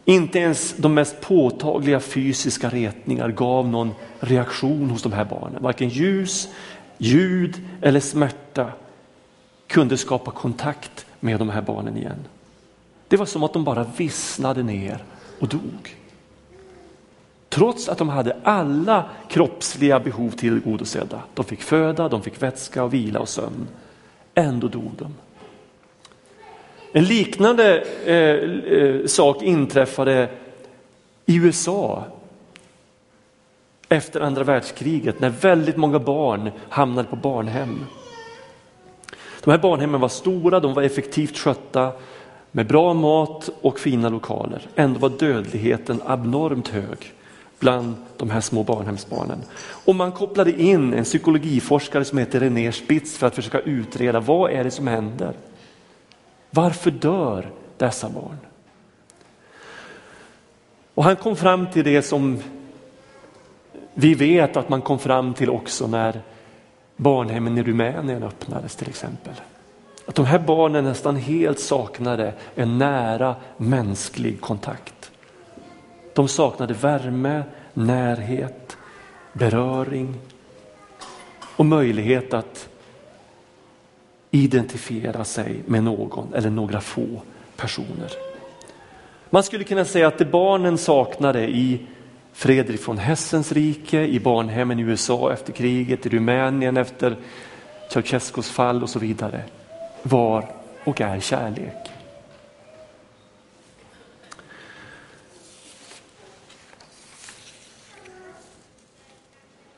Inte 0.06 0.39
ens 0.39 0.73
de 0.77 0.93
mest 0.93 1.21
påtagliga 1.21 1.99
fysiska 1.99 2.69
retningar 2.69 3.30
gav 3.30 3.67
någon 3.67 3.91
reaktion 4.19 4.89
hos 4.89 5.04
de 5.04 5.13
här 5.13 5.25
barnen. 5.25 5.63
Varken 5.63 5.89
ljus, 5.89 6.49
ljud 6.97 7.62
eller 7.82 7.99
smärta 7.99 8.71
kunde 9.67 9.97
skapa 9.97 10.32
kontakt 10.32 11.06
med 11.23 11.39
de 11.39 11.49
här 11.49 11.62
barnen 11.62 11.97
igen. 11.97 12.27
Det 13.07 13.17
var 13.17 13.25
som 13.25 13.43
att 13.43 13.53
de 13.53 13.63
bara 13.63 13.86
vissnade 13.97 14.63
ner 14.63 15.03
och 15.39 15.47
dog. 15.47 15.95
Trots 17.49 17.89
att 17.89 17.97
de 17.97 18.10
hade 18.10 18.38
alla 18.43 19.10
kroppsliga 19.29 19.99
behov 19.99 20.31
tillgodosedda. 20.31 21.21
De 21.34 21.45
fick 21.45 21.62
föda, 21.62 22.10
de 22.10 22.21
fick 22.21 22.43
vätska 22.43 22.84
och 22.84 22.93
vila 22.93 23.19
och 23.19 23.29
sömn. 23.29 23.67
Ändå 24.36 24.67
dog 24.67 24.91
de. 24.97 25.13
En 26.91 27.03
liknande 27.05 27.84
eh, 28.05 28.75
eh, 28.77 29.05
sak 29.05 29.43
inträffade 29.43 30.29
i 31.25 31.36
USA 31.36 32.03
efter 33.89 34.21
andra 34.21 34.43
världskriget 34.43 35.19
när 35.19 35.29
väldigt 35.29 35.77
många 35.77 35.99
barn 35.99 36.51
hamnade 36.69 37.07
på 37.07 37.15
barnhem. 37.15 37.86
De 39.43 39.51
här 39.51 39.58
barnhemmen 39.58 40.01
var 40.01 40.10
stora, 40.10 40.60
de 40.60 40.73
var 40.73 40.84
effektivt 40.84 41.38
skötta 41.38 41.91
med 42.51 42.67
bra 42.67 42.93
mat 42.93 43.49
och 43.62 43.80
fina 43.80 44.10
lokaler. 44.10 44.67
Ändå 44.75 44.99
var 44.99 45.10
dödligheten 45.10 46.01
abnormt 46.06 46.67
hög 46.67 47.13
bland 47.60 47.95
de 48.17 48.30
här 48.30 48.41
små 48.41 48.63
barnhemsbarnen. 48.63 49.43
Och 49.86 49.95
man 49.95 50.12
kopplade 50.12 50.62
in 50.62 50.93
en 50.93 51.04
psykologiforskare 51.04 52.06
som 52.06 52.17
heter 52.17 52.39
René 52.39 52.71
Spitz 52.71 53.17
för 53.17 53.27
att 53.27 53.36
försöka 53.36 53.60
utreda 53.60 54.19
vad 54.19 54.51
är 54.51 54.63
det 54.63 54.71
som 54.71 54.88
händer? 54.88 55.34
Varför 56.49 56.91
dör 56.91 57.51
dessa 57.77 58.10
barn? 58.10 58.38
Och 60.93 61.04
han 61.04 61.15
kom 61.15 61.36
fram 61.36 61.67
till 61.67 61.84
det 61.84 62.01
som 62.01 62.39
vi 63.93 64.13
vet 64.13 64.58
att 64.58 64.69
man 64.69 64.82
kom 64.82 64.99
fram 64.99 65.34
till 65.34 65.49
också 65.49 65.88
när 65.88 66.21
barnhemmen 67.01 67.57
i 67.57 67.63
Rumänien 67.63 68.23
öppnades 68.23 68.75
till 68.75 68.89
exempel. 68.89 69.33
Att 70.05 70.15
de 70.15 70.25
här 70.25 70.39
barnen 70.39 70.83
nästan 70.83 71.15
helt 71.15 71.59
saknade 71.59 72.33
en 72.55 72.77
nära 72.77 73.35
mänsklig 73.57 74.41
kontakt. 74.41 75.11
De 76.13 76.27
saknade 76.27 76.73
värme, 76.73 77.43
närhet, 77.73 78.77
beröring 79.33 80.15
och 81.55 81.65
möjlighet 81.65 82.33
att 82.33 82.69
identifiera 84.31 85.23
sig 85.23 85.63
med 85.65 85.83
någon 85.83 86.33
eller 86.33 86.49
några 86.49 86.81
få 86.81 87.21
personer. 87.55 88.11
Man 89.29 89.43
skulle 89.43 89.63
kunna 89.63 89.85
säga 89.85 90.07
att 90.07 90.17
det 90.17 90.25
barnen 90.25 90.77
saknade 90.77 91.49
i 91.49 91.87
Fredrik 92.33 92.81
från 92.81 92.97
Hessens 92.97 93.51
rike, 93.51 94.01
i 94.01 94.19
barnhemmen 94.19 94.79
i 94.79 94.81
USA 94.81 95.33
efter 95.33 95.53
kriget, 95.53 96.05
i 96.05 96.09
Rumänien 96.09 96.77
efter 96.77 97.17
Ceausescus 97.89 98.49
fall 98.49 98.83
och 98.83 98.89
så 98.89 98.99
vidare 98.99 99.43
var 100.03 100.55
och 100.83 101.01
är 101.01 101.19
kärlek. 101.19 101.91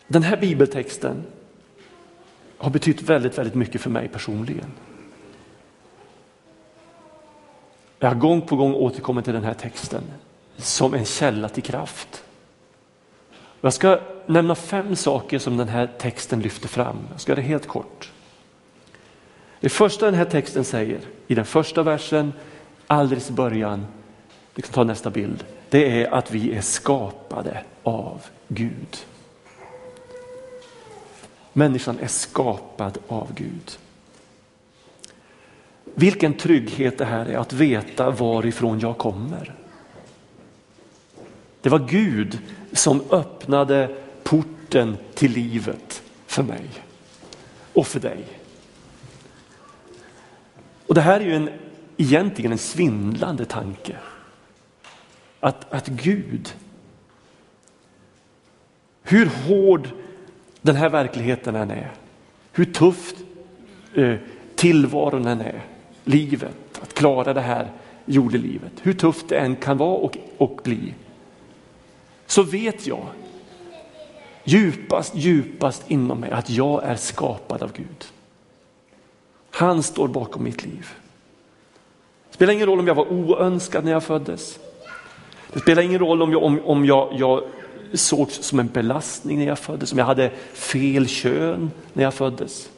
Den 0.07 0.23
här 0.23 0.37
bibeltexten 0.37 1.23
har 2.57 2.69
betytt 2.69 3.01
väldigt, 3.01 3.37
väldigt 3.37 3.55
mycket 3.55 3.81
för 3.81 3.89
mig 3.89 4.07
personligen. 4.07 4.71
Jag 7.99 8.09
har 8.09 8.15
gång 8.15 8.41
på 8.41 8.55
gång 8.55 8.73
återkommit 8.73 9.25
till 9.25 9.33
den 9.33 9.43
här 9.43 9.53
texten 9.53 10.03
som 10.57 10.93
en 10.93 11.05
källa 11.05 11.49
till 11.49 11.63
kraft. 11.63 12.22
Jag 13.65 13.73
ska 13.73 13.99
nämna 14.25 14.55
fem 14.55 14.95
saker 14.95 15.39
som 15.39 15.57
den 15.57 15.67
här 15.67 15.89
texten 15.97 16.39
lyfter 16.39 16.67
fram. 16.67 16.97
Jag 17.11 17.21
ska 17.21 17.31
göra 17.31 17.41
det 17.41 17.47
helt 17.47 17.67
kort. 17.67 18.11
Det 19.59 19.69
första 19.69 20.05
den 20.05 20.15
här 20.15 20.25
texten 20.25 20.63
säger 20.63 20.99
i 21.27 21.35
den 21.35 21.45
första 21.45 21.83
versen, 21.83 22.33
alldeles 22.87 23.29
i 23.29 23.33
början, 23.33 23.85
vi 24.55 24.61
kan 24.61 24.71
ta 24.71 24.83
nästa 24.83 25.09
bild, 25.09 25.45
det 25.69 26.01
är 26.01 26.13
att 26.13 26.31
vi 26.31 26.51
är 26.51 26.61
skapade 26.61 27.63
av 27.83 28.21
Gud. 28.47 28.97
Människan 31.53 31.99
är 31.99 32.07
skapad 32.07 32.97
av 33.07 33.33
Gud. 33.33 33.77
Vilken 35.83 36.33
trygghet 36.33 36.97
det 36.97 37.05
här 37.05 37.25
är 37.25 37.37
att 37.37 37.53
veta 37.53 38.11
varifrån 38.11 38.79
jag 38.79 38.97
kommer. 38.97 39.53
Det 41.63 41.69
var 41.69 41.79
Gud 41.79 42.39
som 42.71 43.01
öppnade 43.09 43.95
porten 44.23 44.97
till 45.13 45.31
livet 45.31 46.03
för 46.25 46.43
mig 46.43 46.69
och 47.73 47.87
för 47.87 47.99
dig. 47.99 48.25
Och 50.87 50.95
det 50.95 51.01
här 51.01 51.19
är 51.19 51.25
ju 51.25 51.35
en, 51.35 51.49
egentligen 51.97 52.51
en 52.51 52.57
svindlande 52.57 53.45
tanke. 53.45 53.97
Att, 55.39 55.73
att 55.73 55.87
Gud, 55.87 56.55
hur 59.03 59.25
hård 59.25 59.89
den 60.61 60.75
här 60.75 60.89
verkligheten 60.89 61.55
än 61.55 61.71
är, 61.71 61.91
hur 62.51 62.65
tufft 62.65 63.15
eh, 63.93 64.15
tillvaron 64.55 65.27
än 65.27 65.41
är, 65.41 65.65
livet, 66.03 66.79
att 66.81 66.93
klara 66.93 67.33
det 67.33 67.41
här 67.41 67.71
jordelivet, 68.05 68.71
hur 68.81 68.93
tufft 68.93 69.29
det 69.29 69.37
än 69.37 69.55
kan 69.55 69.77
vara 69.77 69.97
och, 69.97 70.17
och 70.37 70.61
bli, 70.63 70.93
så 72.25 72.43
vet 72.43 72.87
jag 72.87 73.07
djupast, 74.43 75.15
djupast 75.15 75.91
inom 75.91 76.19
mig 76.19 76.31
att 76.31 76.49
jag 76.49 76.83
är 76.83 76.95
skapad 76.95 77.63
av 77.63 77.71
Gud. 77.73 78.05
Han 79.51 79.83
står 79.83 80.07
bakom 80.07 80.43
mitt 80.43 80.63
liv. 80.63 80.87
Det 82.29 82.35
spelar 82.35 82.53
ingen 82.53 82.65
roll 82.65 82.79
om 82.79 82.87
jag 82.87 82.95
var 82.95 83.11
oönskad 83.11 83.85
när 83.85 83.91
jag 83.91 84.03
föddes. 84.03 84.59
Det 85.53 85.59
spelar 85.59 85.81
ingen 85.81 85.99
roll 85.99 86.21
om 86.21 86.31
jag, 86.31 86.43
om, 86.43 86.59
om 86.65 86.85
jag, 86.85 87.13
jag 87.17 87.43
sågs 87.93 88.43
som 88.43 88.59
en 88.59 88.67
belastning 88.67 89.39
när 89.39 89.45
jag 89.45 89.59
föddes, 89.59 89.91
om 89.91 89.97
jag 89.97 90.05
hade 90.05 90.29
fel 90.53 91.07
kön 91.07 91.71
när 91.93 92.03
jag 92.03 92.13
föddes. 92.13 92.69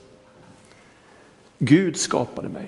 Gud 1.57 1.97
skapade 1.97 2.49
mig. 2.49 2.67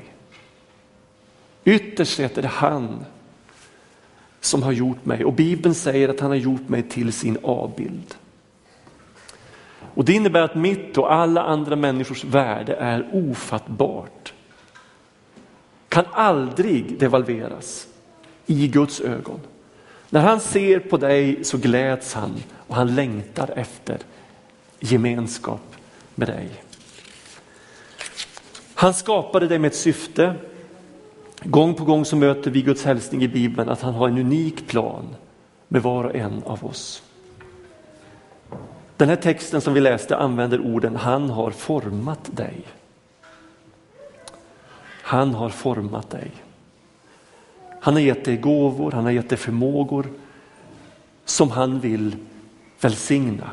Ytterst 1.64 2.16
sett 2.16 2.38
är 2.38 2.42
det 2.42 2.48
han 2.48 3.06
som 4.48 4.64
har 4.64 4.72
gjort 4.72 5.06
mig 5.06 5.26
och 5.26 5.34
Bibeln 5.34 5.76
säger 5.76 6.10
att 6.10 6.20
han 6.20 6.30
har 6.30 6.38
gjort 6.38 6.70
mig 6.70 6.84
till 6.84 7.14
sin 7.14 7.38
avbild. 7.44 8.16
Och 9.80 10.06
Det 10.06 10.14
innebär 10.14 10.42
att 10.42 10.56
mitt 10.56 10.98
och 10.98 11.14
alla 11.14 11.44
andra 11.44 11.76
människors 11.76 12.24
värde 12.24 12.76
är 12.76 13.10
ofattbart. 13.14 14.34
Kan 15.90 16.06
aldrig 16.12 17.00
devalveras 17.00 17.88
i 18.46 18.68
Guds 18.68 19.02
ögon. 19.02 19.40
När 20.10 20.22
han 20.22 20.40
ser 20.40 20.80
på 20.80 20.98
dig 20.98 21.44
så 21.44 21.58
gläds 21.58 22.14
han 22.14 22.36
och 22.68 22.76
han 22.76 22.96
längtar 22.96 23.54
efter 23.56 23.98
gemenskap 24.80 25.76
med 26.16 26.28
dig. 26.28 26.50
Han 28.74 28.94
skapade 28.94 29.48
dig 29.48 29.60
med 29.60 29.68
ett 29.68 29.76
syfte. 29.76 30.36
Gång 31.44 31.74
på 31.74 31.84
gång 31.84 32.06
så 32.06 32.16
möter 32.16 32.52
vi 32.52 32.62
Guds 32.62 32.86
hälsning 32.86 33.24
i 33.24 33.28
Bibeln 33.28 33.70
att 33.70 33.82
han 33.82 33.94
har 33.94 34.08
en 34.08 34.18
unik 34.18 34.68
plan 34.68 35.16
med 35.68 35.82
var 35.82 36.04
och 36.04 36.16
en 36.16 36.44
av 36.44 36.66
oss. 36.66 37.04
Den 38.98 39.10
här 39.10 39.16
texten 39.16 39.62
som 39.62 39.74
vi 39.74 39.80
läste 39.80 40.18
använder 40.18 40.60
orden 40.60 40.96
han 40.96 41.30
har 41.30 41.52
format 41.52 42.30
dig. 42.38 42.62
Han 45.02 45.34
har 45.34 45.50
format 45.50 46.10
dig. 46.10 46.32
Han 47.82 47.94
har 47.94 48.02
gett 48.02 48.26
dig 48.26 48.38
gåvor, 48.38 48.92
han 48.92 49.04
har 49.04 49.12
gett 49.12 49.30
dig 49.30 49.38
förmågor 49.38 50.08
som 51.26 51.52
han 51.52 51.80
vill 51.80 52.16
välsigna. 52.82 53.52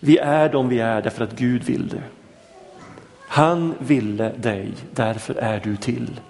Vi 0.00 0.18
är 0.18 0.48
de 0.48 0.68
vi 0.68 0.78
är 0.78 1.02
därför 1.02 1.24
att 1.24 1.36
Gud 1.36 1.62
vill 1.64 1.88
det. 1.88 2.02
Han 3.18 3.74
ville 3.78 4.32
dig, 4.32 4.72
därför 4.90 5.34
är 5.34 5.60
du 5.64 5.76
till. 5.76 6.20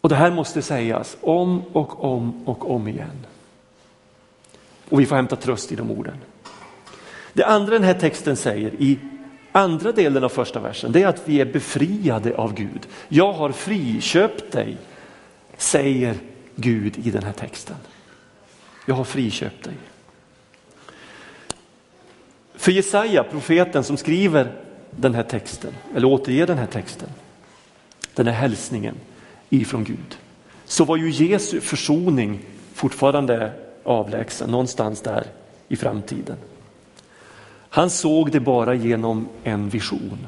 Och 0.00 0.08
det 0.08 0.14
här 0.14 0.30
måste 0.30 0.62
sägas 0.62 1.16
om 1.20 1.62
och 1.72 2.04
om 2.04 2.48
och 2.48 2.70
om 2.70 2.88
igen. 2.88 3.26
Och 4.88 5.00
vi 5.00 5.06
får 5.06 5.16
hämta 5.16 5.36
tröst 5.36 5.72
i 5.72 5.76
de 5.76 5.90
orden. 5.90 6.16
Det 7.32 7.44
andra 7.44 7.72
den 7.72 7.84
här 7.84 7.94
texten 7.94 8.36
säger 8.36 8.70
i 8.78 8.98
andra 9.52 9.92
delen 9.92 10.24
av 10.24 10.28
första 10.28 10.60
versen, 10.60 10.92
det 10.92 11.02
är 11.02 11.06
att 11.06 11.28
vi 11.28 11.40
är 11.40 11.44
befriade 11.44 12.36
av 12.36 12.54
Gud. 12.54 12.86
Jag 13.08 13.32
har 13.32 13.52
friköpt 13.52 14.52
dig, 14.52 14.76
säger 15.56 16.14
Gud 16.56 17.06
i 17.06 17.10
den 17.10 17.22
här 17.22 17.32
texten. 17.32 17.76
Jag 18.86 18.94
har 18.94 19.04
friköpt 19.04 19.64
dig. 19.64 19.74
För 22.54 22.72
Jesaja, 22.72 23.24
profeten 23.24 23.84
som 23.84 23.96
skriver 23.96 24.52
den 24.90 25.14
här 25.14 25.22
texten, 25.22 25.74
eller 25.94 26.06
återger 26.06 26.46
den 26.46 26.58
här 26.58 26.66
texten, 26.66 27.08
den 28.14 28.26
här 28.26 28.34
hälsningen 28.34 28.94
ifrån 29.50 29.84
Gud, 29.84 30.18
så 30.64 30.84
var 30.84 30.96
ju 30.96 31.10
Jesu 31.10 31.60
försoning 31.60 32.40
fortfarande 32.74 33.52
avlägsen, 33.84 34.50
någonstans 34.50 35.00
där 35.00 35.26
i 35.68 35.76
framtiden. 35.76 36.36
Han 37.68 37.90
såg 37.90 38.30
det 38.30 38.40
bara 38.40 38.74
genom 38.74 39.28
en 39.44 39.68
vision. 39.68 40.26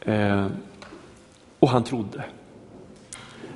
Eh, 0.00 0.46
och 1.58 1.68
han 1.68 1.84
trodde. 1.84 2.24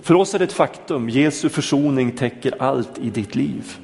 För 0.02 0.14
oss 0.14 0.34
är 0.34 0.38
det 0.38 0.44
ett 0.44 0.52
faktum, 0.52 1.08
Jesu 1.08 1.48
försoning 1.48 2.12
täcker 2.12 2.62
allt 2.62 2.98
i 2.98 3.10
ditt 3.10 3.34
liv. 3.34 3.78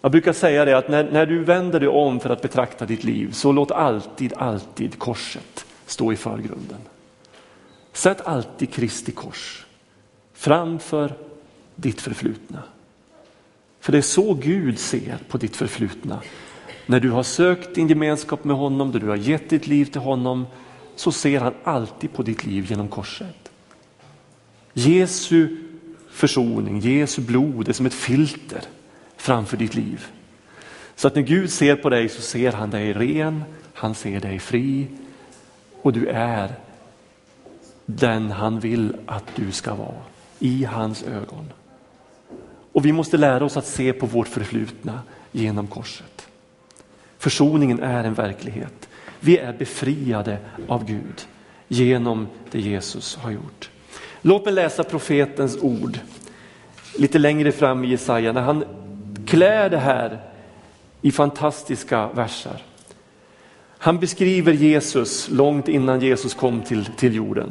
Jag 0.00 0.10
brukar 0.10 0.32
säga 0.32 0.64
det 0.64 0.78
att 0.78 0.88
när, 0.88 1.10
när 1.10 1.26
du 1.26 1.44
vänder 1.44 1.80
dig 1.80 1.88
om 1.88 2.20
för 2.20 2.30
att 2.30 2.42
betrakta 2.42 2.86
ditt 2.86 3.04
liv 3.04 3.32
så 3.32 3.52
låt 3.52 3.70
alltid, 3.70 4.32
alltid 4.36 4.98
korset 4.98 5.66
stå 5.86 6.12
i 6.12 6.16
förgrunden. 6.16 6.78
Sätt 7.94 8.20
alltid 8.20 8.72
Kristi 8.72 9.12
kors 9.12 9.66
framför 10.32 11.14
ditt 11.76 12.00
förflutna. 12.00 12.62
För 13.80 13.92
det 13.92 13.98
är 13.98 14.02
så 14.02 14.34
Gud 14.34 14.78
ser 14.78 15.18
på 15.28 15.38
ditt 15.38 15.56
förflutna. 15.56 16.20
När 16.86 17.00
du 17.00 17.10
har 17.10 17.22
sökt 17.22 17.74
din 17.74 17.88
gemenskap 17.88 18.44
med 18.44 18.56
honom, 18.56 18.90
när 18.90 19.00
du 19.00 19.08
har 19.08 19.16
gett 19.16 19.50
ditt 19.50 19.66
liv 19.66 19.84
till 19.84 20.00
honom, 20.00 20.46
så 20.96 21.12
ser 21.12 21.40
han 21.40 21.54
alltid 21.64 22.12
på 22.12 22.22
ditt 22.22 22.46
liv 22.46 22.66
genom 22.68 22.88
korset. 22.88 23.50
Jesu 24.72 25.56
försoning, 26.10 26.80
Jesu 26.80 27.22
blod 27.22 27.68
är 27.68 27.72
som 27.72 27.86
ett 27.86 27.94
filter 27.94 28.62
framför 29.16 29.56
ditt 29.56 29.74
liv. 29.74 30.06
Så 30.96 31.06
att 31.06 31.14
när 31.14 31.22
Gud 31.22 31.50
ser 31.50 31.76
på 31.76 31.90
dig 31.90 32.08
så 32.08 32.22
ser 32.22 32.52
han 32.52 32.70
dig 32.70 32.92
ren, 32.92 33.44
han 33.74 33.94
ser 33.94 34.20
dig 34.20 34.38
fri 34.38 34.86
och 35.82 35.92
du 35.92 36.06
är 36.06 36.54
den 37.86 38.30
han 38.30 38.60
vill 38.60 38.96
att 39.06 39.24
du 39.36 39.52
ska 39.52 39.74
vara 39.74 40.02
i 40.38 40.64
hans 40.64 41.02
ögon. 41.02 41.52
Och 42.72 42.84
vi 42.84 42.92
måste 42.92 43.16
lära 43.16 43.44
oss 43.44 43.56
att 43.56 43.66
se 43.66 43.92
på 43.92 44.06
vårt 44.06 44.28
förflutna 44.28 45.00
genom 45.32 45.66
korset. 45.66 46.28
Försoningen 47.18 47.80
är 47.80 48.04
en 48.04 48.14
verklighet. 48.14 48.88
Vi 49.20 49.38
är 49.38 49.52
befriade 49.52 50.38
av 50.68 50.84
Gud 50.84 51.26
genom 51.68 52.28
det 52.50 52.60
Jesus 52.60 53.16
har 53.16 53.30
gjort. 53.30 53.70
Låt 54.22 54.44
mig 54.44 54.54
läsa 54.54 54.84
profetens 54.84 55.58
ord 55.62 55.98
lite 56.98 57.18
längre 57.18 57.52
fram 57.52 57.84
i 57.84 57.88
Jesaja 57.88 58.32
när 58.32 58.40
han 58.40 58.64
klär 59.26 59.70
det 59.70 59.78
här 59.78 60.20
i 61.02 61.12
fantastiska 61.12 62.08
verser. 62.08 62.62
Han 63.78 63.98
beskriver 63.98 64.52
Jesus 64.52 65.28
långt 65.30 65.68
innan 65.68 66.00
Jesus 66.00 66.34
kom 66.34 66.62
till, 66.62 66.84
till 66.84 67.14
jorden 67.14 67.50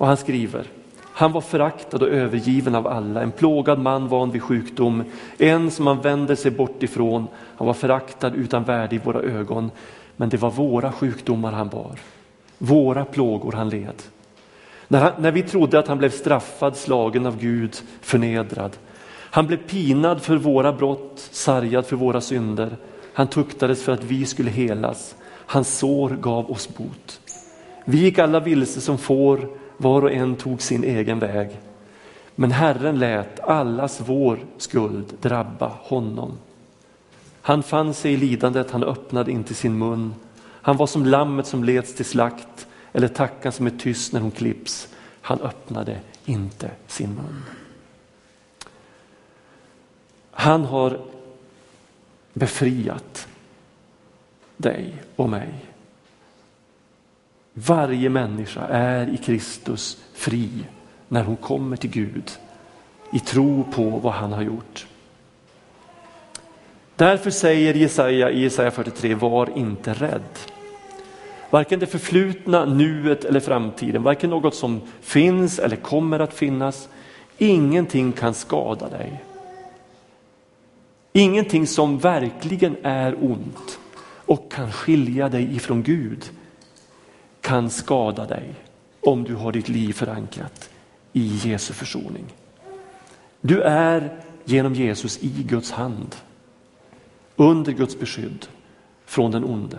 och 0.00 0.06
han 0.06 0.16
skriver 0.16 0.66
Han 1.02 1.32
var 1.32 1.40
föraktad 1.40 2.02
och 2.02 2.08
övergiven 2.08 2.74
av 2.74 2.86
alla, 2.86 3.22
en 3.22 3.32
plågad 3.32 3.78
man 3.78 4.08
van 4.08 4.30
vid 4.30 4.42
sjukdom, 4.42 5.04
en 5.38 5.70
som 5.70 5.84
man 5.84 6.00
vänder 6.00 6.34
sig 6.34 6.50
bort 6.50 6.82
ifrån. 6.82 7.26
Han 7.56 7.66
var 7.66 7.74
föraktad 7.74 8.34
utan 8.34 8.64
värde 8.64 8.96
i 8.96 8.98
våra 8.98 9.20
ögon, 9.20 9.70
men 10.16 10.28
det 10.28 10.36
var 10.36 10.50
våra 10.50 10.92
sjukdomar 10.92 11.52
han 11.52 11.68
bar, 11.68 11.98
våra 12.58 13.04
plågor 13.04 13.52
han 13.52 13.68
led. 13.68 14.02
När, 14.88 15.00
han, 15.00 15.12
när 15.18 15.32
vi 15.32 15.42
trodde 15.42 15.78
att 15.78 15.88
han 15.88 15.98
blev 15.98 16.10
straffad, 16.10 16.76
slagen 16.76 17.26
av 17.26 17.38
Gud, 17.38 17.76
förnedrad. 18.00 18.76
Han 19.12 19.46
blev 19.46 19.56
pinad 19.56 20.22
för 20.22 20.36
våra 20.36 20.72
brott, 20.72 21.28
sargad 21.30 21.86
för 21.86 21.96
våra 21.96 22.20
synder. 22.20 22.76
Han 23.12 23.26
tuktades 23.26 23.82
för 23.82 23.92
att 23.92 24.04
vi 24.04 24.26
skulle 24.26 24.50
helas. 24.50 25.14
Hans 25.46 25.78
sår 25.78 26.10
gav 26.10 26.50
oss 26.50 26.76
bot. 26.76 27.20
Vi 27.84 27.98
gick 27.98 28.18
alla 28.18 28.40
vilse 28.40 28.80
som 28.80 28.98
får, 28.98 29.59
var 29.80 30.02
och 30.02 30.12
en 30.12 30.36
tog 30.36 30.62
sin 30.62 30.84
egen 30.84 31.18
väg. 31.18 31.60
Men 32.34 32.50
Herren 32.50 32.98
lät 32.98 33.40
allas 33.40 34.00
vår 34.06 34.38
skuld 34.56 35.14
drabba 35.20 35.72
honom. 35.80 36.32
Han 37.42 37.62
fann 37.62 37.94
sig 37.94 38.12
i 38.12 38.16
lidandet, 38.16 38.70
han 38.70 38.84
öppnade 38.84 39.30
inte 39.30 39.54
sin 39.54 39.78
mun. 39.78 40.14
Han 40.42 40.76
var 40.76 40.86
som 40.86 41.06
lammet 41.06 41.46
som 41.46 41.64
leds 41.64 41.94
till 41.94 42.04
slakt 42.04 42.66
eller 42.92 43.08
tackan 43.08 43.52
som 43.52 43.66
är 43.66 43.70
tyst 43.70 44.12
när 44.12 44.20
hon 44.20 44.30
klipps. 44.30 44.88
Han 45.20 45.40
öppnade 45.40 46.00
inte 46.24 46.70
sin 46.86 47.14
mun. 47.14 47.42
Han 50.30 50.64
har 50.64 51.00
befriat 52.32 53.28
dig 54.56 54.94
och 55.16 55.28
mig. 55.30 55.69
Varje 57.66 58.08
människa 58.08 58.66
är 58.66 59.14
i 59.14 59.16
Kristus 59.16 60.04
fri 60.14 60.48
när 61.08 61.24
hon 61.24 61.36
kommer 61.36 61.76
till 61.76 61.90
Gud 61.90 62.30
i 63.12 63.18
tro 63.18 63.64
på 63.72 63.82
vad 63.82 64.12
han 64.12 64.32
har 64.32 64.42
gjort. 64.42 64.86
Därför 66.96 67.30
säger 67.30 67.74
Jesaja 67.74 68.30
i 68.30 68.42
Jesaja 68.42 68.70
43, 68.70 69.14
var 69.14 69.58
inte 69.58 69.92
rädd. 69.92 70.38
Varken 71.50 71.80
det 71.80 71.86
förflutna, 71.86 72.64
nuet 72.64 73.24
eller 73.24 73.40
framtiden, 73.40 74.02
varken 74.02 74.30
något 74.30 74.54
som 74.54 74.80
finns 75.00 75.58
eller 75.58 75.76
kommer 75.76 76.18
att 76.18 76.34
finnas. 76.34 76.88
Ingenting 77.38 78.12
kan 78.12 78.34
skada 78.34 78.88
dig. 78.88 79.22
Ingenting 81.12 81.66
som 81.66 81.98
verkligen 81.98 82.76
är 82.82 83.24
ont 83.24 83.78
och 84.26 84.52
kan 84.52 84.72
skilja 84.72 85.28
dig 85.28 85.56
ifrån 85.56 85.82
Gud 85.82 86.30
kan 87.50 87.70
skada 87.70 88.26
dig 88.26 88.54
om 89.00 89.24
du 89.24 89.34
har 89.34 89.52
ditt 89.52 89.68
liv 89.68 89.92
förankrat 89.92 90.70
i 91.12 91.26
Jesu 91.26 91.72
försoning. 91.72 92.24
Du 93.40 93.62
är 93.62 94.20
genom 94.44 94.74
Jesus 94.74 95.18
i 95.22 95.42
Guds 95.42 95.70
hand, 95.70 96.16
under 97.36 97.72
Guds 97.72 97.98
beskydd 97.98 98.46
från 99.04 99.30
den 99.30 99.44
onde. 99.44 99.78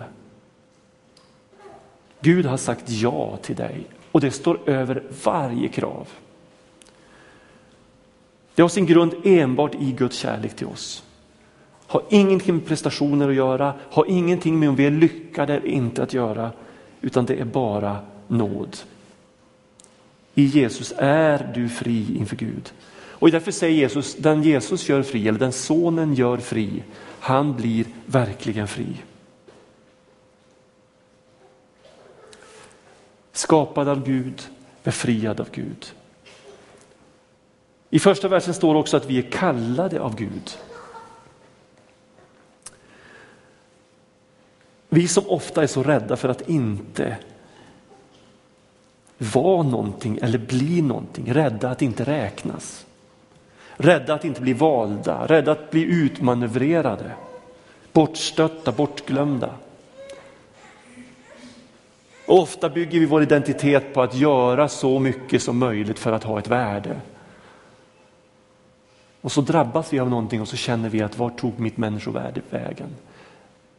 Gud 2.20 2.46
har 2.46 2.56
sagt 2.56 2.90
ja 2.90 3.38
till 3.42 3.56
dig 3.56 3.86
och 4.12 4.20
det 4.20 4.30
står 4.30 4.68
över 4.68 5.02
varje 5.24 5.68
krav. 5.68 6.08
Det 8.54 8.62
har 8.62 8.68
sin 8.68 8.86
grund 8.86 9.14
enbart 9.24 9.74
i 9.74 9.92
Guds 9.92 10.16
kärlek 10.16 10.56
till 10.56 10.66
oss. 10.66 11.04
Har 11.86 12.02
ingenting 12.10 12.54
med 12.54 12.66
prestationer 12.66 13.28
att 13.28 13.34
göra, 13.34 13.74
har 13.90 14.06
ingenting 14.08 14.58
med 14.58 14.68
om 14.68 14.76
vi 14.76 14.86
är 14.86 14.90
lyckade 14.90 15.56
eller 15.56 15.66
inte 15.66 16.02
att 16.02 16.14
göra, 16.14 16.50
utan 17.02 17.26
det 17.26 17.40
är 17.40 17.44
bara 17.44 17.98
nåd. 18.28 18.76
I 20.34 20.44
Jesus 20.44 20.94
är 20.96 21.52
du 21.54 21.68
fri 21.68 22.16
inför 22.16 22.36
Gud. 22.36 22.72
Och 23.22 23.30
därför 23.30 23.52
säger 23.52 23.76
Jesus, 23.76 24.16
den 24.16 24.42
Jesus 24.42 24.88
gör 24.88 25.02
fri, 25.02 25.28
eller 25.28 25.38
den 25.38 25.52
sonen 25.52 26.14
gör 26.14 26.36
fri, 26.36 26.82
han 27.20 27.56
blir 27.56 27.84
verkligen 28.06 28.68
fri. 28.68 28.86
Skapad 33.32 33.88
av 33.88 34.04
Gud, 34.06 34.42
befriad 34.82 35.40
av 35.40 35.48
Gud. 35.52 35.92
I 37.90 37.98
första 37.98 38.28
versen 38.28 38.54
står 38.54 38.74
också 38.74 38.96
att 38.96 39.10
vi 39.10 39.18
är 39.18 39.30
kallade 39.30 40.00
av 40.00 40.16
Gud. 40.16 40.56
Vi 44.94 45.08
som 45.08 45.24
ofta 45.28 45.62
är 45.62 45.66
så 45.66 45.82
rädda 45.82 46.16
för 46.16 46.28
att 46.28 46.48
inte 46.48 47.16
vara 49.18 49.62
någonting 49.62 50.18
eller 50.22 50.38
bli 50.38 50.82
någonting, 50.82 51.32
rädda 51.32 51.70
att 51.70 51.82
inte 51.82 52.04
räknas. 52.04 52.86
Rädda 53.76 54.14
att 54.14 54.24
inte 54.24 54.40
bli 54.40 54.52
valda, 54.52 55.26
rädda 55.26 55.52
att 55.52 55.70
bli 55.70 55.82
utmanövrerade, 55.82 57.12
bortstötta, 57.92 58.72
bortglömda. 58.72 59.50
Och 62.26 62.38
ofta 62.38 62.68
bygger 62.68 63.00
vi 63.00 63.06
vår 63.06 63.22
identitet 63.22 63.94
på 63.94 64.02
att 64.02 64.14
göra 64.14 64.68
så 64.68 64.98
mycket 64.98 65.42
som 65.42 65.58
möjligt 65.58 65.98
för 65.98 66.12
att 66.12 66.24
ha 66.24 66.38
ett 66.38 66.48
värde. 66.48 67.00
Och 69.20 69.32
så 69.32 69.40
drabbas 69.40 69.92
vi 69.92 69.98
av 69.98 70.10
någonting 70.10 70.40
och 70.40 70.48
så 70.48 70.56
känner 70.56 70.88
vi 70.88 71.02
att 71.02 71.18
var 71.18 71.30
tog 71.30 71.58
mitt 71.58 71.76
människovärde 71.76 72.40
vägen? 72.50 72.88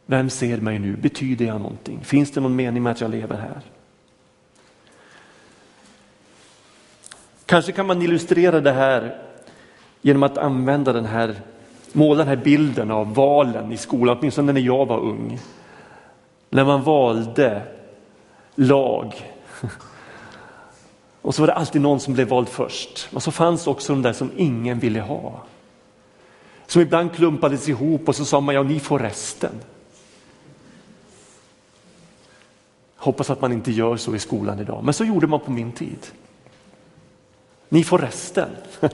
Vem 0.06 0.30
ser 0.30 0.56
mig 0.56 0.78
nu? 0.78 0.96
Betyder 0.96 1.44
jag 1.44 1.60
någonting? 1.60 2.04
Finns 2.04 2.30
det 2.30 2.40
någon 2.40 2.56
mening 2.56 2.82
med 2.82 2.92
att 2.92 3.00
jag 3.00 3.10
lever 3.10 3.36
här? 3.36 3.60
Kanske 7.46 7.72
kan 7.72 7.86
man 7.86 8.02
illustrera 8.02 8.60
det 8.60 8.72
här 8.72 9.22
genom 10.02 10.22
att 10.22 10.38
använda 10.38 10.92
den 10.92 11.04
här, 11.04 11.40
måla 11.92 12.18
den 12.18 12.28
här 12.28 12.44
bilden 12.44 12.90
av 12.90 13.14
valen 13.14 13.72
i 13.72 13.76
skolan, 13.76 14.18
åtminstone 14.18 14.52
när 14.52 14.60
jag 14.60 14.86
var 14.86 14.98
ung. 14.98 15.38
När 16.50 16.64
man 16.64 16.82
valde 16.82 17.62
lag. 18.54 19.14
Och 21.22 21.34
så 21.34 21.42
var 21.42 21.46
det 21.46 21.54
alltid 21.54 21.82
någon 21.82 22.00
som 22.00 22.14
blev 22.14 22.28
vald 22.28 22.48
först. 22.48 23.08
Och 23.12 23.22
så 23.22 23.30
fanns 23.30 23.66
också 23.66 23.92
de 23.92 24.02
där 24.02 24.12
som 24.12 24.30
ingen 24.36 24.78
ville 24.78 25.00
ha. 25.00 25.42
Som 26.66 26.82
ibland 26.82 27.14
klumpades 27.14 27.68
ihop 27.68 28.08
och 28.08 28.16
så 28.16 28.24
sa 28.24 28.40
man 28.40 28.54
ja, 28.54 28.62
ni 28.62 28.80
får 28.80 28.98
resten. 28.98 29.52
Hoppas 33.04 33.30
att 33.30 33.40
man 33.40 33.52
inte 33.52 33.72
gör 33.72 33.96
så 33.96 34.14
i 34.14 34.18
skolan 34.18 34.60
idag, 34.60 34.84
men 34.84 34.94
så 34.94 35.04
gjorde 35.04 35.26
man 35.26 35.40
på 35.40 35.50
min 35.50 35.72
tid. 35.72 36.06
Ni 37.68 37.84
får 37.84 37.98
resten. 37.98 38.48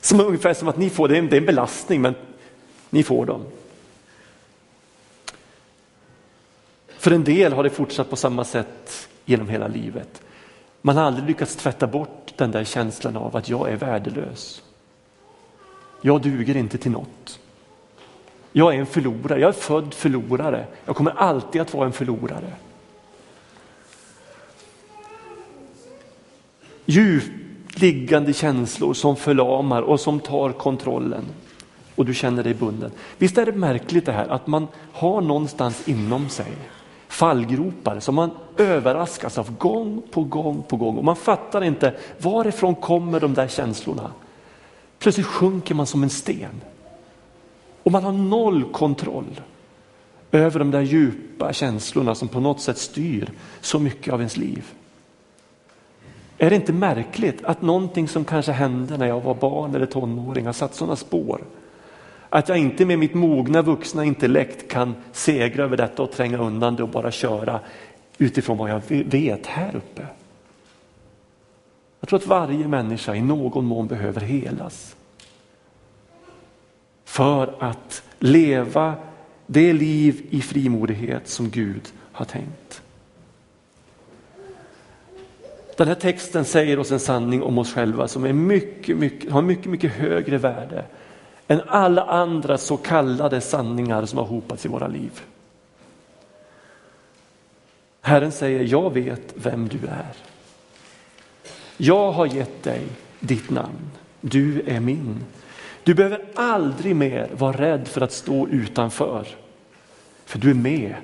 Som 0.00 0.20
ungefär 0.20 0.54
som 0.54 0.68
att 0.68 0.76
ni 0.76 0.90
får, 0.90 1.08
det 1.08 1.16
är 1.16 1.32
en 1.32 1.46
belastning 1.46 2.00
men 2.00 2.14
ni 2.90 3.02
får 3.02 3.26
dem. 3.26 3.44
För 6.88 7.10
en 7.10 7.24
del 7.24 7.52
har 7.52 7.64
det 7.64 7.70
fortsatt 7.70 8.10
på 8.10 8.16
samma 8.16 8.44
sätt 8.44 9.08
genom 9.24 9.48
hela 9.48 9.68
livet. 9.68 10.22
Man 10.82 10.96
har 10.96 11.04
aldrig 11.04 11.26
lyckats 11.26 11.56
tvätta 11.56 11.86
bort 11.86 12.32
den 12.36 12.50
där 12.50 12.64
känslan 12.64 13.16
av 13.16 13.36
att 13.36 13.48
jag 13.48 13.70
är 13.70 13.76
värdelös. 13.76 14.62
Jag 16.00 16.22
duger 16.22 16.56
inte 16.56 16.78
till 16.78 16.90
något. 16.90 17.40
Jag 18.52 18.74
är 18.74 18.78
en 18.78 18.86
förlorare, 18.86 19.40
jag 19.40 19.48
är 19.48 19.52
född 19.52 19.94
förlorare. 19.94 20.66
Jag 20.84 20.96
kommer 20.96 21.10
alltid 21.10 21.60
att 21.60 21.74
vara 21.74 21.86
en 21.86 21.92
förlorare. 21.92 22.52
Djupt 26.84 27.80
liggande 27.80 28.32
känslor 28.32 28.94
som 28.94 29.16
förlamar 29.16 29.82
och 29.82 30.00
som 30.00 30.20
tar 30.20 30.52
kontrollen. 30.52 31.24
Och 31.94 32.06
du 32.06 32.14
känner 32.14 32.42
dig 32.42 32.54
bunden. 32.54 32.90
Visst 33.18 33.38
är 33.38 33.46
det 33.46 33.52
märkligt 33.52 34.06
det 34.06 34.12
här 34.12 34.28
att 34.28 34.46
man 34.46 34.68
har 34.92 35.20
någonstans 35.20 35.88
inom 35.88 36.28
sig 36.28 36.52
fallgropar 37.08 38.00
som 38.00 38.14
man 38.14 38.30
överraskas 38.56 39.38
av 39.38 39.56
gång 39.56 40.02
på 40.10 40.24
gång 40.24 40.62
på 40.68 40.76
gång 40.76 40.96
och 40.96 41.04
man 41.04 41.16
fattar 41.16 41.64
inte 41.64 41.94
varifrån 42.18 42.74
kommer 42.74 43.20
de 43.20 43.34
där 43.34 43.48
känslorna. 43.48 44.10
Plötsligt 44.98 45.26
sjunker 45.26 45.74
man 45.74 45.86
som 45.86 46.02
en 46.02 46.10
sten 46.10 46.60
och 47.82 47.92
man 47.92 48.04
har 48.04 48.12
noll 48.12 48.64
kontroll 48.64 49.40
över 50.32 50.58
de 50.58 50.70
där 50.70 50.80
djupa 50.80 51.52
känslorna 51.52 52.14
som 52.14 52.28
på 52.28 52.40
något 52.40 52.60
sätt 52.60 52.78
styr 52.78 53.30
så 53.60 53.78
mycket 53.78 54.12
av 54.12 54.20
ens 54.20 54.36
liv. 54.36 54.64
Är 56.38 56.50
det 56.50 56.56
inte 56.56 56.72
märkligt 56.72 57.44
att 57.44 57.62
någonting 57.62 58.08
som 58.08 58.24
kanske 58.24 58.52
hände 58.52 58.96
när 58.96 59.06
jag 59.06 59.20
var 59.20 59.34
barn 59.34 59.74
eller 59.74 59.86
tonåring 59.86 60.46
har 60.46 60.52
satt 60.52 60.74
sådana 60.74 60.96
spår? 60.96 61.40
Att 62.28 62.48
jag 62.48 62.58
inte 62.58 62.84
med 62.84 62.98
mitt 62.98 63.14
mogna 63.14 63.62
vuxna 63.62 64.04
intellekt 64.04 64.70
kan 64.70 64.94
segra 65.12 65.64
över 65.64 65.76
detta 65.76 66.02
och 66.02 66.12
tränga 66.12 66.38
undan 66.38 66.76
det 66.76 66.82
och 66.82 66.88
bara 66.88 67.10
köra 67.10 67.60
utifrån 68.18 68.58
vad 68.58 68.70
jag 68.70 68.82
vet 68.88 69.46
här 69.46 69.76
uppe. 69.76 70.06
Jag 72.00 72.08
tror 72.08 72.18
att 72.18 72.26
varje 72.26 72.68
människa 72.68 73.14
i 73.14 73.22
någon 73.22 73.64
mån 73.64 73.86
behöver 73.86 74.20
helas. 74.20 74.96
För 77.10 77.54
att 77.58 78.02
leva 78.18 78.94
det 79.46 79.72
liv 79.72 80.26
i 80.30 80.40
frimodighet 80.40 81.28
som 81.28 81.50
Gud 81.50 81.92
har 82.12 82.24
tänkt. 82.24 82.82
Den 85.76 85.88
här 85.88 85.94
texten 85.94 86.44
säger 86.44 86.78
oss 86.78 86.92
en 86.92 87.00
sanning 87.00 87.42
om 87.42 87.58
oss 87.58 87.74
själva 87.74 88.08
som 88.08 88.24
är 88.24 88.32
mycket, 88.32 88.96
mycket, 88.96 89.30
har 89.30 89.42
mycket, 89.42 89.66
mycket 89.66 89.92
högre 89.92 90.38
värde 90.38 90.84
än 91.48 91.60
alla 91.66 92.04
andra 92.04 92.58
så 92.58 92.76
kallade 92.76 93.40
sanningar 93.40 94.06
som 94.06 94.18
har 94.18 94.26
hopats 94.26 94.64
i 94.64 94.68
våra 94.68 94.88
liv. 94.88 95.20
Herren 98.00 98.32
säger, 98.32 98.64
jag 98.64 98.94
vet 98.94 99.32
vem 99.34 99.68
du 99.68 99.78
är. 99.78 100.14
Jag 101.76 102.12
har 102.12 102.26
gett 102.26 102.62
dig 102.62 102.82
ditt 103.20 103.50
namn. 103.50 103.90
Du 104.20 104.62
är 104.66 104.80
min. 104.80 105.24
Du 105.90 105.94
behöver 105.94 106.24
aldrig 106.34 106.96
mer 106.96 107.30
vara 107.32 107.56
rädd 107.56 107.88
för 107.88 108.00
att 108.00 108.12
stå 108.12 108.48
utanför. 108.48 109.26
För 110.24 110.38
du 110.38 110.50
är 110.50 110.54
med. 110.54 110.94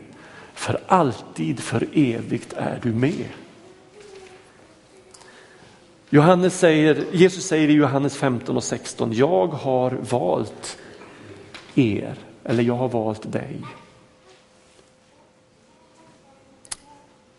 För 0.54 0.80
alltid, 0.86 1.60
för 1.60 1.88
evigt 1.92 2.52
är 2.52 2.80
du 2.82 2.92
med. 2.92 3.28
Johannes 6.10 6.58
säger, 6.58 7.04
Jesus 7.12 7.46
säger 7.46 7.68
i 7.68 7.72
Johannes 7.72 8.16
15 8.16 8.56
och 8.56 8.64
16, 8.64 9.12
jag 9.12 9.46
har 9.46 9.90
valt 9.90 10.78
er, 11.74 12.14
eller 12.44 12.62
jag 12.62 12.76
har 12.76 12.88
valt 12.88 13.32
dig. 13.32 13.60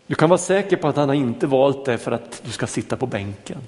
Du 0.06 0.14
kan 0.14 0.28
vara 0.28 0.38
säker 0.38 0.76
på 0.76 0.88
att 0.88 0.96
han 0.96 1.08
har 1.08 1.16
inte 1.16 1.46
valt 1.46 1.84
dig 1.84 1.98
för 1.98 2.12
att 2.12 2.42
du 2.44 2.50
ska 2.50 2.66
sitta 2.66 2.96
på 2.96 3.06
bänken. 3.06 3.58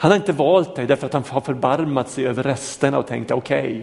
Han 0.00 0.10
har 0.10 0.16
inte 0.16 0.32
valt 0.32 0.76
dig 0.76 0.86
därför 0.86 1.06
att 1.06 1.12
han 1.12 1.24
har 1.28 1.40
förbarmat 1.40 2.10
sig 2.10 2.26
över 2.26 2.42
resterna 2.42 2.98
och 2.98 3.06
tänkt 3.06 3.30
okej, 3.30 3.70
okay, 3.70 3.82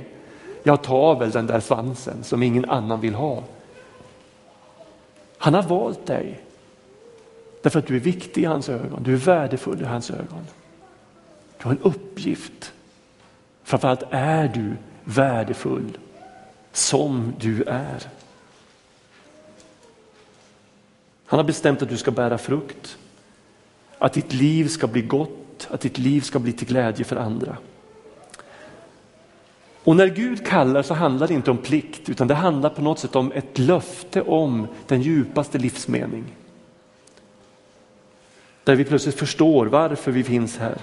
jag 0.64 0.84
tar 0.84 1.20
väl 1.20 1.32
den 1.32 1.48
där 1.48 1.60
svansen 1.60 2.24
som 2.24 2.44
ingen 2.44 2.70
annan 2.70 3.02
vill 3.02 3.16
ha. 3.16 3.44
Han 5.38 5.54
har 5.54 5.64
valt 5.64 6.06
dig 6.06 6.40
därför 7.62 7.80
att 7.80 7.88
du 7.88 7.96
är 7.96 8.00
viktig 8.00 8.42
i 8.42 8.46
hans 8.46 8.70
ögon, 8.70 9.04
du 9.04 9.14
är 9.14 9.18
värdefull 9.18 9.82
i 9.82 9.86
hans 9.86 10.12
ögon. 10.12 10.48
Du 11.58 11.64
har 11.64 11.72
en 11.72 11.82
uppgift. 11.82 12.74
Framförallt 13.64 14.04
är 14.10 14.48
du 14.48 14.74
värdefull 15.04 15.98
som 16.72 17.34
du 17.40 17.64
är. 17.64 18.08
Han 21.26 21.40
har 21.40 21.44
bestämt 21.44 21.82
att 21.82 21.90
du 21.90 21.98
ska 21.98 22.12
bära 22.12 22.38
frukt, 22.38 22.98
att 23.98 24.14
ditt 24.14 24.34
liv 24.34 24.68
ska 24.68 24.88
bli 24.88 25.02
gott, 25.02 25.45
att 25.72 25.82
ditt 25.82 25.98
liv 25.98 26.22
ska 26.22 26.40
bli 26.40 26.54
till 26.54 26.68
glädje 26.68 27.06
för 27.06 27.16
andra. 27.16 27.58
Och 29.84 29.96
när 29.96 30.08
Gud 30.08 30.46
kallar 30.46 30.82
så 30.82 30.94
handlar 30.94 31.28
det 31.28 31.34
inte 31.34 31.52
om 31.52 31.58
plikt 31.58 32.10
utan 32.10 32.28
det 32.28 32.34
handlar 32.34 32.70
på 32.70 32.82
något 32.82 33.00
sätt 33.00 33.16
om 33.16 33.32
ett 33.32 33.58
löfte 33.58 34.22
om 34.22 34.68
den 34.88 35.02
djupaste 35.02 35.58
livsmening. 35.58 36.24
Där 38.64 38.76
vi 38.76 38.84
plötsligt 38.84 39.16
förstår 39.16 39.66
varför 39.66 40.12
vi 40.12 40.24
finns 40.24 40.58
här. 40.58 40.78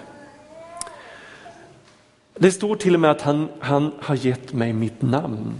Det 2.35 2.53
står 2.53 2.77
till 2.77 2.95
och 2.95 3.01
med 3.01 3.11
att 3.11 3.23
han, 3.23 3.49
han 3.61 3.92
har 4.01 4.14
gett 4.14 4.53
mig 4.53 4.73
mitt 4.73 5.03
namn. 5.03 5.55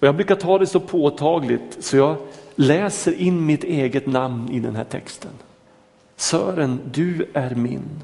Och 0.00 0.06
jag 0.06 0.14
brukar 0.14 0.34
ta 0.34 0.58
det 0.58 0.66
så 0.66 0.80
påtagligt 0.80 1.76
så 1.80 1.96
jag 1.96 2.16
läser 2.54 3.12
in 3.12 3.46
mitt 3.46 3.64
eget 3.64 4.06
namn 4.06 4.50
i 4.50 4.60
den 4.60 4.76
här 4.76 4.84
texten. 4.84 5.30
Sören, 6.16 6.80
du 6.92 7.30
är 7.32 7.54
min. 7.54 8.02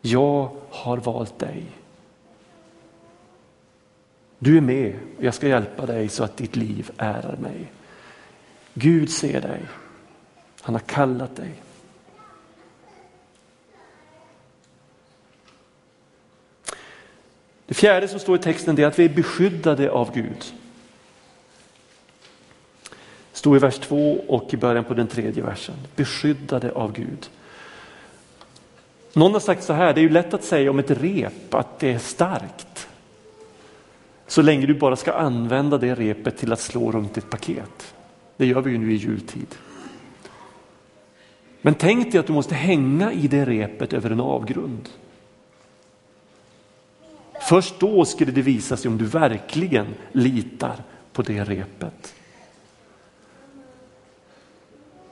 Jag 0.00 0.50
har 0.70 0.96
valt 0.96 1.38
dig. 1.38 1.66
Du 4.38 4.56
är 4.56 4.60
med 4.60 4.98
och 5.18 5.24
jag 5.24 5.34
ska 5.34 5.48
hjälpa 5.48 5.86
dig 5.86 6.08
så 6.08 6.24
att 6.24 6.36
ditt 6.36 6.56
liv 6.56 6.90
ärar 6.96 7.36
mig. 7.36 7.72
Gud 8.74 9.10
ser 9.10 9.40
dig. 9.40 9.60
Han 10.60 10.74
har 10.74 10.80
kallat 10.80 11.36
dig. 11.36 11.62
Det 17.66 17.74
fjärde 17.74 18.08
som 18.08 18.20
står 18.20 18.36
i 18.36 18.42
texten 18.42 18.78
är 18.78 18.86
att 18.86 18.98
vi 18.98 19.04
är 19.04 19.14
beskyddade 19.14 19.90
av 19.90 20.14
Gud. 20.14 20.52
Det 23.42 23.44
står 23.44 23.56
i 23.56 23.60
vers 23.60 23.78
2 23.78 24.24
och 24.28 24.54
i 24.54 24.56
början 24.56 24.84
på 24.84 24.94
den 24.94 25.06
tredje 25.06 25.42
versen. 25.42 25.74
Beskyddade 25.96 26.72
av 26.72 26.92
Gud. 26.92 27.30
Någon 29.12 29.32
har 29.32 29.40
sagt 29.40 29.64
så 29.64 29.72
här, 29.72 29.94
det 29.94 30.00
är 30.00 30.02
ju 30.02 30.08
lätt 30.08 30.34
att 30.34 30.44
säga 30.44 30.70
om 30.70 30.78
ett 30.78 30.90
rep 30.90 31.54
att 31.54 31.78
det 31.78 31.92
är 31.92 31.98
starkt. 31.98 32.88
Så 34.26 34.42
länge 34.42 34.66
du 34.66 34.74
bara 34.74 34.96
ska 34.96 35.12
använda 35.12 35.78
det 35.78 35.94
repet 35.94 36.38
till 36.38 36.52
att 36.52 36.60
slå 36.60 36.92
runt 36.92 37.18
ett 37.18 37.30
paket. 37.30 37.94
Det 38.36 38.46
gör 38.46 38.60
vi 38.60 38.70
ju 38.70 38.78
nu 38.78 38.92
i 38.92 38.96
jultid. 38.96 39.54
Men 41.62 41.74
tänk 41.74 42.12
dig 42.12 42.18
att 42.18 42.26
du 42.26 42.32
måste 42.32 42.54
hänga 42.54 43.12
i 43.12 43.28
det 43.28 43.44
repet 43.44 43.92
över 43.92 44.10
en 44.10 44.20
avgrund. 44.20 44.88
Först 47.48 47.80
då 47.80 48.04
skulle 48.04 48.32
det 48.32 48.42
visa 48.42 48.76
sig 48.76 48.88
om 48.88 48.98
du 48.98 49.04
verkligen 49.04 49.86
litar 50.12 50.76
på 51.12 51.22
det 51.22 51.44
repet. 51.44 52.14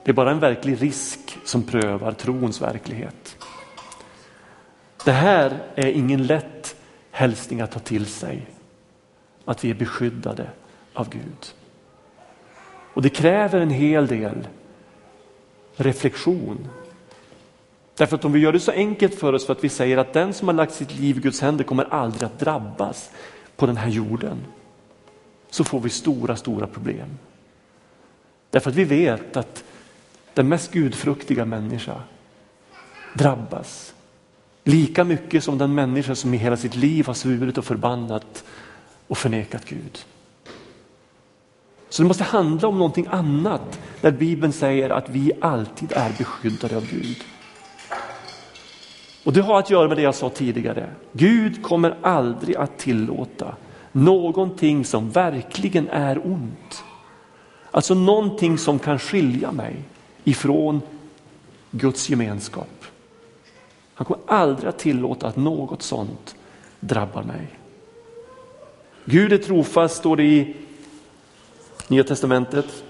Det 0.03 0.11
är 0.11 0.13
bara 0.13 0.31
en 0.31 0.39
verklig 0.39 0.81
risk 0.81 1.37
som 1.45 1.63
prövar 1.63 2.11
trons 2.11 2.61
verklighet. 2.61 3.37
Det 5.05 5.11
här 5.11 5.63
är 5.75 5.87
ingen 5.87 6.27
lätt 6.27 6.75
hälsning 7.11 7.61
att 7.61 7.71
ta 7.71 7.79
till 7.79 8.05
sig, 8.05 8.47
att 9.45 9.63
vi 9.63 9.69
är 9.69 9.75
beskyddade 9.75 10.49
av 10.93 11.09
Gud. 11.09 11.53
Och 12.93 13.01
det 13.01 13.09
kräver 13.09 13.59
en 13.59 13.69
hel 13.69 14.07
del 14.07 14.47
reflektion 15.75 16.67
Därför 18.01 18.15
att 18.15 18.25
om 18.25 18.31
vi 18.31 18.39
gör 18.39 18.53
det 18.53 18.59
så 18.59 18.71
enkelt 18.71 19.15
för 19.15 19.33
oss 19.33 19.45
för 19.45 19.53
att 19.53 19.63
vi 19.63 19.69
säger 19.69 19.97
att 19.97 20.13
den 20.13 20.33
som 20.33 20.47
har 20.47 20.55
lagt 20.55 20.73
sitt 20.73 20.99
liv 20.99 21.17
i 21.17 21.19
Guds 21.19 21.41
händer 21.41 21.63
kommer 21.63 21.83
aldrig 21.83 22.23
att 22.23 22.39
drabbas 22.39 23.11
på 23.55 23.65
den 23.65 23.77
här 23.77 23.89
jorden. 23.89 24.37
Så 25.49 25.63
får 25.63 25.79
vi 25.79 25.89
stora, 25.89 26.35
stora 26.35 26.67
problem. 26.67 27.17
Därför 28.49 28.69
att 28.69 28.75
vi 28.75 28.83
vet 28.83 29.37
att 29.37 29.63
den 30.33 30.49
mest 30.49 30.71
gudfruktiga 30.71 31.45
människa 31.45 31.95
drabbas 33.13 33.93
lika 34.63 35.03
mycket 35.03 35.43
som 35.43 35.57
den 35.57 35.75
människa 35.75 36.15
som 36.15 36.33
i 36.33 36.37
hela 36.37 36.57
sitt 36.57 36.75
liv 36.75 37.07
har 37.07 37.13
svurit 37.13 37.57
och 37.57 37.65
förbannat 37.65 38.43
och 39.07 39.17
förnekat 39.17 39.65
Gud. 39.65 40.05
Så 41.89 42.01
det 42.01 42.07
måste 42.07 42.23
handla 42.23 42.67
om 42.67 42.77
någonting 42.77 43.07
annat 43.09 43.79
när 44.01 44.11
Bibeln 44.11 44.53
säger 44.53 44.89
att 44.89 45.09
vi 45.09 45.31
alltid 45.41 45.91
är 45.91 46.11
beskyddade 46.17 46.77
av 46.77 46.87
Gud. 46.89 47.17
Och 49.23 49.33
det 49.33 49.41
har 49.41 49.59
att 49.59 49.69
göra 49.69 49.87
med 49.87 49.97
det 49.97 50.03
jag 50.03 50.15
sa 50.15 50.29
tidigare. 50.29 50.89
Gud 51.11 51.63
kommer 51.63 51.97
aldrig 52.01 52.55
att 52.55 52.77
tillåta 52.77 53.55
någonting 53.91 54.85
som 54.85 55.09
verkligen 55.09 55.87
är 55.87 56.27
ont. 56.27 56.83
Alltså 57.71 57.93
någonting 57.93 58.57
som 58.57 58.79
kan 58.79 58.99
skilja 58.99 59.51
mig 59.51 59.75
ifrån 60.23 60.81
Guds 61.71 62.09
gemenskap. 62.09 62.85
Han 63.93 64.05
kommer 64.05 64.23
aldrig 64.27 64.69
att 64.69 64.79
tillåta 64.79 65.27
att 65.27 65.35
något 65.35 65.81
sånt 65.81 66.35
drabbar 66.79 67.23
mig. 67.23 67.47
Gud 69.05 69.33
är 69.33 69.37
trofast 69.37 69.95
står 69.97 70.15
det 70.15 70.23
i 70.23 70.55
Nya 71.87 72.03
Testamentet. 72.03 72.83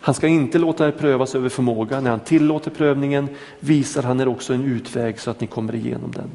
Han 0.00 0.14
ska 0.14 0.26
inte 0.28 0.58
låta 0.58 0.88
er 0.88 0.92
prövas 0.92 1.34
över 1.34 1.48
förmåga. 1.48 2.00
När 2.00 2.10
han 2.10 2.20
tillåter 2.20 2.70
prövningen 2.70 3.28
visar 3.60 4.02
han 4.02 4.20
er 4.20 4.28
också 4.28 4.54
en 4.54 4.64
utväg 4.64 5.20
så 5.20 5.30
att 5.30 5.40
ni 5.40 5.46
kommer 5.46 5.74
igenom 5.74 6.12
den. 6.12 6.30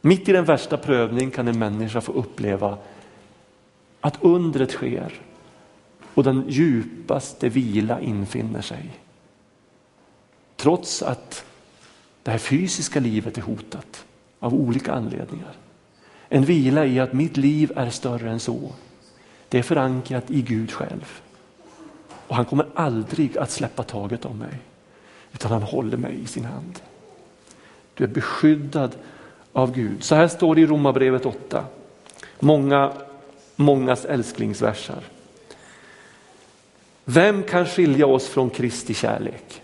Mitt 0.00 0.28
i 0.28 0.32
den 0.32 0.44
värsta 0.44 0.76
prövning 0.76 1.30
kan 1.30 1.48
en 1.48 1.58
människa 1.58 2.00
få 2.00 2.12
uppleva 2.12 2.78
att 4.00 4.18
undret 4.22 4.70
sker 4.70 5.20
och 6.14 6.24
den 6.24 6.44
djupaste 6.48 7.48
vila 7.48 8.00
infinner 8.00 8.62
sig. 8.62 8.90
Trots 10.56 11.02
att 11.02 11.44
det 12.22 12.30
här 12.30 12.38
fysiska 12.38 13.00
livet 13.00 13.38
är 13.38 13.42
hotat 13.42 14.04
av 14.40 14.54
olika 14.54 14.92
anledningar. 14.92 15.52
En 16.28 16.44
vila 16.44 16.86
i 16.86 17.00
att 17.00 17.12
mitt 17.12 17.36
liv 17.36 17.72
är 17.76 17.90
större 17.90 18.30
än 18.30 18.40
så. 18.40 18.72
Det 19.48 19.58
är 19.58 19.62
förankrat 19.62 20.30
i 20.30 20.42
Gud 20.42 20.72
själv. 20.72 21.20
Och 22.28 22.36
han 22.36 22.44
kommer 22.44 22.66
aldrig 22.74 23.38
att 23.38 23.50
släppa 23.50 23.82
taget 23.82 24.24
om 24.24 24.38
mig. 24.38 24.58
Utan 25.32 25.50
han 25.52 25.62
håller 25.62 25.96
mig 25.96 26.20
i 26.22 26.26
sin 26.26 26.44
hand. 26.44 26.80
Du 27.94 28.04
är 28.04 28.08
beskyddad 28.08 28.96
av 29.52 29.74
Gud. 29.74 30.04
Så 30.04 30.14
här 30.14 30.28
står 30.28 30.54
det 30.54 30.60
i 30.60 30.66
Romarbrevet 30.66 31.26
8. 31.26 31.64
Många, 32.40 32.92
mångas 33.56 34.04
älsklingsversar. 34.04 35.02
Vem 37.14 37.42
kan 37.42 37.66
skilja 37.66 38.06
oss 38.06 38.28
från 38.28 38.50
Kristi 38.50 38.94
kärlek? 38.94 39.62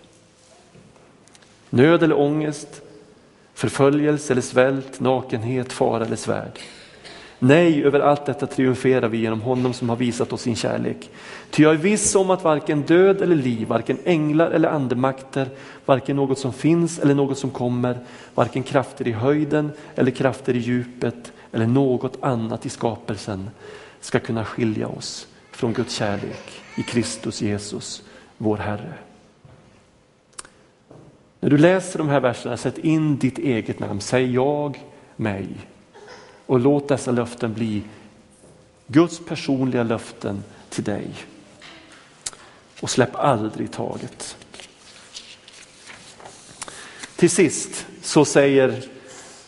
Nöd 1.71 2.03
eller 2.03 2.19
ångest, 2.19 2.83
förföljelse 3.55 4.33
eller 4.33 4.43
svält, 4.43 5.01
nakenhet, 5.01 5.73
fara 5.73 6.05
eller 6.05 6.17
svärd. 6.17 6.59
Nej, 7.39 7.85
över 7.85 8.01
allt 8.01 8.27
detta 8.27 8.47
triumferar 8.47 9.09
vi 9.09 9.19
genom 9.19 9.41
honom 9.41 9.73
som 9.73 9.89
har 9.89 9.97
visat 9.97 10.33
oss 10.33 10.43
sin 10.43 10.57
kärlek. 10.57 11.11
Ty 11.51 11.63
jag 11.63 11.73
är 11.73 11.79
viss 11.79 12.15
om 12.15 12.31
att 12.31 12.45
varken 12.45 12.83
död 12.83 13.23
eller 13.23 13.37
liv, 13.37 13.69
varken 13.69 13.99
änglar 14.05 14.51
eller 14.51 14.69
andemakter, 14.69 15.49
varken 15.85 16.17
något 16.17 16.39
som 16.39 16.53
finns 16.53 16.99
eller 16.99 17.15
något 17.15 17.39
som 17.39 17.51
kommer, 17.51 17.99
varken 18.35 18.63
krafter 18.63 19.09
i 19.09 19.13
höjden 19.13 19.73
eller 19.95 20.11
krafter 20.11 20.55
i 20.55 20.59
djupet 20.59 21.33
eller 21.53 21.67
något 21.67 22.23
annat 22.23 22.67
i 22.67 22.69
skapelsen 22.69 23.51
ska 24.01 24.21
kunna 24.21 24.45
skilja 24.45 24.89
oss 24.89 25.27
från 25.53 25.73
Guds 25.73 25.95
kärlek 25.95 26.58
i 26.79 26.83
Kristus 26.83 27.41
Jesus, 27.41 28.03
vår 28.37 28.57
Herre. 28.57 28.95
När 31.41 31.51
du 31.51 31.59
läser 31.59 31.99
de 31.99 32.09
här 32.09 32.21
verserna, 32.21 32.57
sätt 32.57 32.79
in 32.79 33.19
ditt 33.19 33.39
eget 33.39 33.79
namn. 33.79 34.01
Säg 34.01 34.35
jag, 34.35 34.83
mig. 35.17 35.49
Och 36.47 36.61
låt 36.61 36.89
dessa 36.89 37.11
löften 37.11 37.55
bli 37.55 37.83
Guds 38.87 39.21
personliga 39.27 39.83
löften 39.83 40.45
till 40.69 40.85
dig. 40.85 41.09
Och 42.81 42.91
släpp 42.91 43.15
aldrig 43.15 43.73
taget. 43.73 44.37
Till 47.17 47.31
sist 47.31 47.87
så 48.03 48.25
säger 48.25 48.85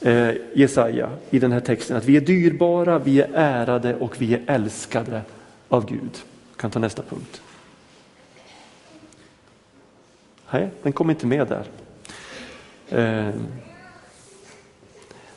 eh, 0.01 0.31
Jesaja 0.55 1.11
i 1.31 1.39
den 1.39 1.53
här 1.53 1.61
texten 1.61 1.97
att 1.97 2.05
vi 2.05 2.17
är 2.17 2.21
dyrbara, 2.21 2.99
vi 2.99 3.21
är 3.21 3.31
ärade 3.35 3.97
och 3.97 4.23
vi 4.23 4.35
är 4.35 4.43
älskade 4.47 5.23
av 5.69 5.87
Gud. 5.87 6.23
Kan 6.61 6.71
ta 6.71 6.79
nästa 6.79 7.03
punkt. 7.03 7.43
Nej, 10.51 10.71
den 10.83 10.93
kom 10.93 11.11
inte 11.11 11.27
med 11.27 11.47
där. 11.47 11.67
Eh, 12.89 13.35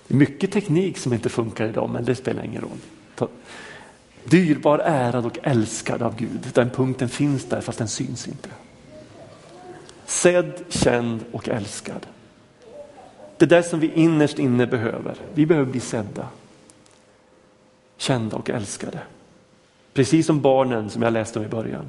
det 0.07 0.13
är 0.13 0.17
mycket 0.17 0.51
teknik 0.51 0.97
som 0.97 1.13
inte 1.13 1.29
funkar 1.29 1.67
idag, 1.67 1.89
men 1.89 2.05
det 2.05 2.15
spelar 2.15 2.43
ingen 2.43 2.61
roll. 2.61 3.29
Dyrbar, 4.23 4.79
ärad 4.79 5.25
och 5.25 5.37
älskad 5.43 6.01
av 6.01 6.15
Gud. 6.15 6.47
Den 6.53 6.69
punkten 6.69 7.09
finns 7.09 7.45
där 7.45 7.61
fast 7.61 7.77
den 7.77 7.87
syns 7.87 8.27
inte. 8.27 8.49
Sedd, 10.05 10.63
känd 10.69 11.25
och 11.31 11.49
älskad. 11.49 12.07
Det 13.37 13.45
där 13.45 13.61
som 13.61 13.79
vi 13.79 13.91
innerst 13.93 14.39
inne 14.39 14.67
behöver. 14.67 15.15
Vi 15.33 15.45
behöver 15.45 15.71
bli 15.71 15.79
sedda, 15.79 16.27
kända 17.97 18.37
och 18.37 18.49
älskade. 18.49 18.99
Precis 19.93 20.25
som 20.25 20.41
barnen 20.41 20.89
som 20.89 21.01
jag 21.01 21.13
läste 21.13 21.39
om 21.39 21.45
i 21.45 21.47
början. 21.47 21.85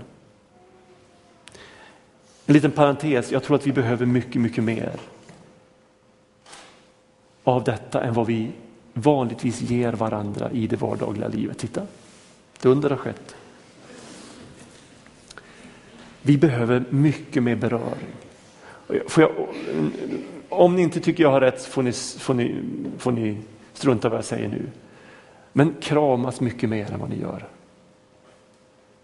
En 2.46 2.54
liten 2.54 2.70
parentes, 2.70 3.32
jag 3.32 3.42
tror 3.42 3.56
att 3.56 3.66
vi 3.66 3.72
behöver 3.72 4.06
mycket, 4.06 4.42
mycket 4.42 4.64
mer 4.64 4.92
av 7.44 7.64
detta 7.64 8.02
än 8.02 8.14
vad 8.14 8.26
vi 8.26 8.52
vanligtvis 8.94 9.60
ger 9.60 9.92
varandra 9.92 10.50
i 10.50 10.66
det 10.66 10.76
vardagliga 10.76 11.28
livet. 11.28 11.58
Titta, 11.58 11.82
det 12.60 12.68
under 12.68 12.90
har 12.90 12.96
skett. 12.96 13.36
Vi 16.22 16.38
behöver 16.38 16.84
mycket 16.90 17.42
mer 17.42 17.56
beröring. 17.56 18.14
Jag, 19.16 19.30
om 20.48 20.76
ni 20.76 20.82
inte 20.82 21.00
tycker 21.00 21.22
jag 21.22 21.30
har 21.30 21.40
rätt 21.40 21.64
får 21.64 21.82
ni, 21.82 21.92
får, 21.92 22.34
ni, 22.34 22.54
får 22.98 23.12
ni 23.12 23.38
strunta 23.72 24.08
vad 24.08 24.18
jag 24.18 24.24
säger 24.24 24.48
nu. 24.48 24.62
Men 25.52 25.74
kramas 25.80 26.40
mycket 26.40 26.68
mer 26.68 26.92
än 26.92 27.00
vad 27.00 27.10
ni 27.10 27.20
gör. 27.20 27.48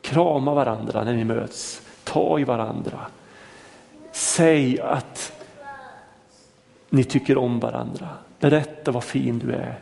Krama 0.03 0.55
varandra 0.55 1.05
när 1.05 1.12
ni 1.12 1.24
möts. 1.24 1.82
Ta 2.05 2.38
i 2.38 2.44
varandra. 2.44 3.07
Säg 4.12 4.80
att 4.80 5.32
ni 6.88 7.05
tycker 7.05 7.38
om 7.38 7.61
varandra. 7.61 8.09
Berätta 8.38 8.90
vad 8.90 9.05
fin 9.05 9.38
du 9.38 9.53
är. 9.53 9.78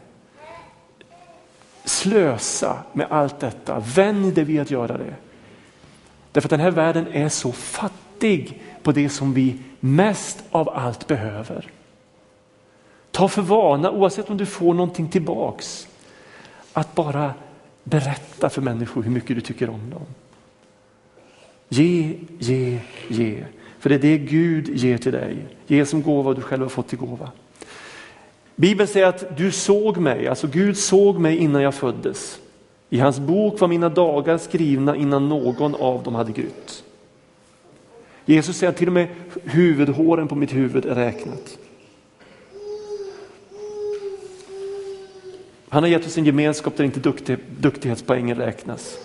Slösa 1.85 2.79
med 2.93 3.07
allt 3.11 3.41
detta. 3.41 3.83
Vänj 3.95 4.33
dig 4.33 4.45
vid 4.45 4.61
att 4.61 4.71
göra 4.71 4.99
det. 4.99 5.15
Därför 6.33 6.47
att 6.47 6.51
den 6.51 6.61
här 6.61 6.71
världen 6.71 7.07
är 7.13 7.29
så 7.29 7.53
fattig 7.53 8.63
på 8.83 8.93
det 8.93 9.09
som 9.09 9.35
vi 9.35 9.59
mest 9.81 10.45
av 10.51 10.69
allt 10.69 11.07
behöver. 11.07 11.71
Ta 13.11 13.29
för 13.29 13.43
vana, 13.43 13.91
oavsett 13.91 14.31
om 14.31 14.37
du 14.37 14.47
får 14.47 14.75
någonting 14.75 15.09
tillbaks, 15.09 15.89
att 16.73 16.95
bara 16.95 17.35
berätta 17.89 18.51
för 18.51 18.63
människor 18.63 19.03
hur 19.03 19.11
mycket 19.11 19.37
du 19.37 19.41
tycker 19.41 19.71
om 19.71 19.91
dem. 19.91 20.03
Ge, 21.69 22.15
ge, 22.39 22.81
ge. 23.09 23.45
För 23.79 23.89
det 23.89 23.95
är 23.95 23.99
det 23.99 24.19
Gud 24.19 24.69
ger 24.69 24.99
till 24.99 25.13
dig. 25.13 25.37
Ge 25.67 25.87
som 25.87 26.03
gåva 26.03 26.35
du 26.35 26.41
själv 26.41 26.63
har 26.63 26.69
fått 26.69 26.89
till 26.89 26.99
gåva. 26.99 27.31
Bibeln 28.57 28.89
säger 28.89 29.07
att 29.07 29.37
du 29.37 29.53
såg 29.53 29.97
mig, 29.97 30.29
alltså 30.29 30.47
Gud 30.47 30.77
såg 30.77 31.19
mig 31.19 31.37
innan 31.37 31.63
jag 31.63 31.75
föddes. 31.75 32.41
I 32.91 32.99
hans 32.99 33.19
bok 33.19 33.61
var 33.61 33.69
mina 33.69 33.89
dagar 33.89 34.39
skrivna 34.39 34.97
innan 34.97 35.29
någon 35.29 35.75
av 35.75 36.03
dem 36.03 36.15
hade 36.15 36.33
grytt. 36.33 36.85
Jesus 38.25 38.57
säger 38.57 38.73
att 38.73 38.79
till 38.79 38.87
och 38.87 38.93
med 38.93 39.09
huvudhåren 39.45 40.29
på 40.29 40.35
mitt 40.35 40.55
huvud 40.55 40.87
är 40.87 40.95
räknat. 40.95 41.59
Han 45.71 45.83
har 45.83 45.91
gett 45.91 46.07
oss 46.07 46.19
en 46.19 46.25
gemenskap 46.25 46.77
där 46.77 46.85
inte 46.85 47.01
duktig, 47.01 47.39
duktighetspoängen 47.59 48.37
räknas. 48.37 48.99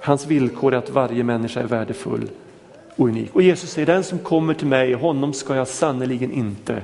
Hans 0.00 0.26
villkor 0.26 0.74
är 0.74 0.78
att 0.78 0.90
varje 0.90 1.24
människa 1.24 1.60
är 1.60 1.66
värdefull 1.66 2.30
och 2.96 3.06
unik. 3.08 3.34
Och 3.34 3.42
Jesus 3.42 3.70
säger, 3.70 3.86
den 3.86 4.04
som 4.04 4.18
kommer 4.18 4.54
till 4.54 4.66
mig, 4.66 4.92
honom 4.92 5.32
ska 5.32 5.56
jag 5.56 5.68
sannerligen 5.68 6.32
inte 6.32 6.82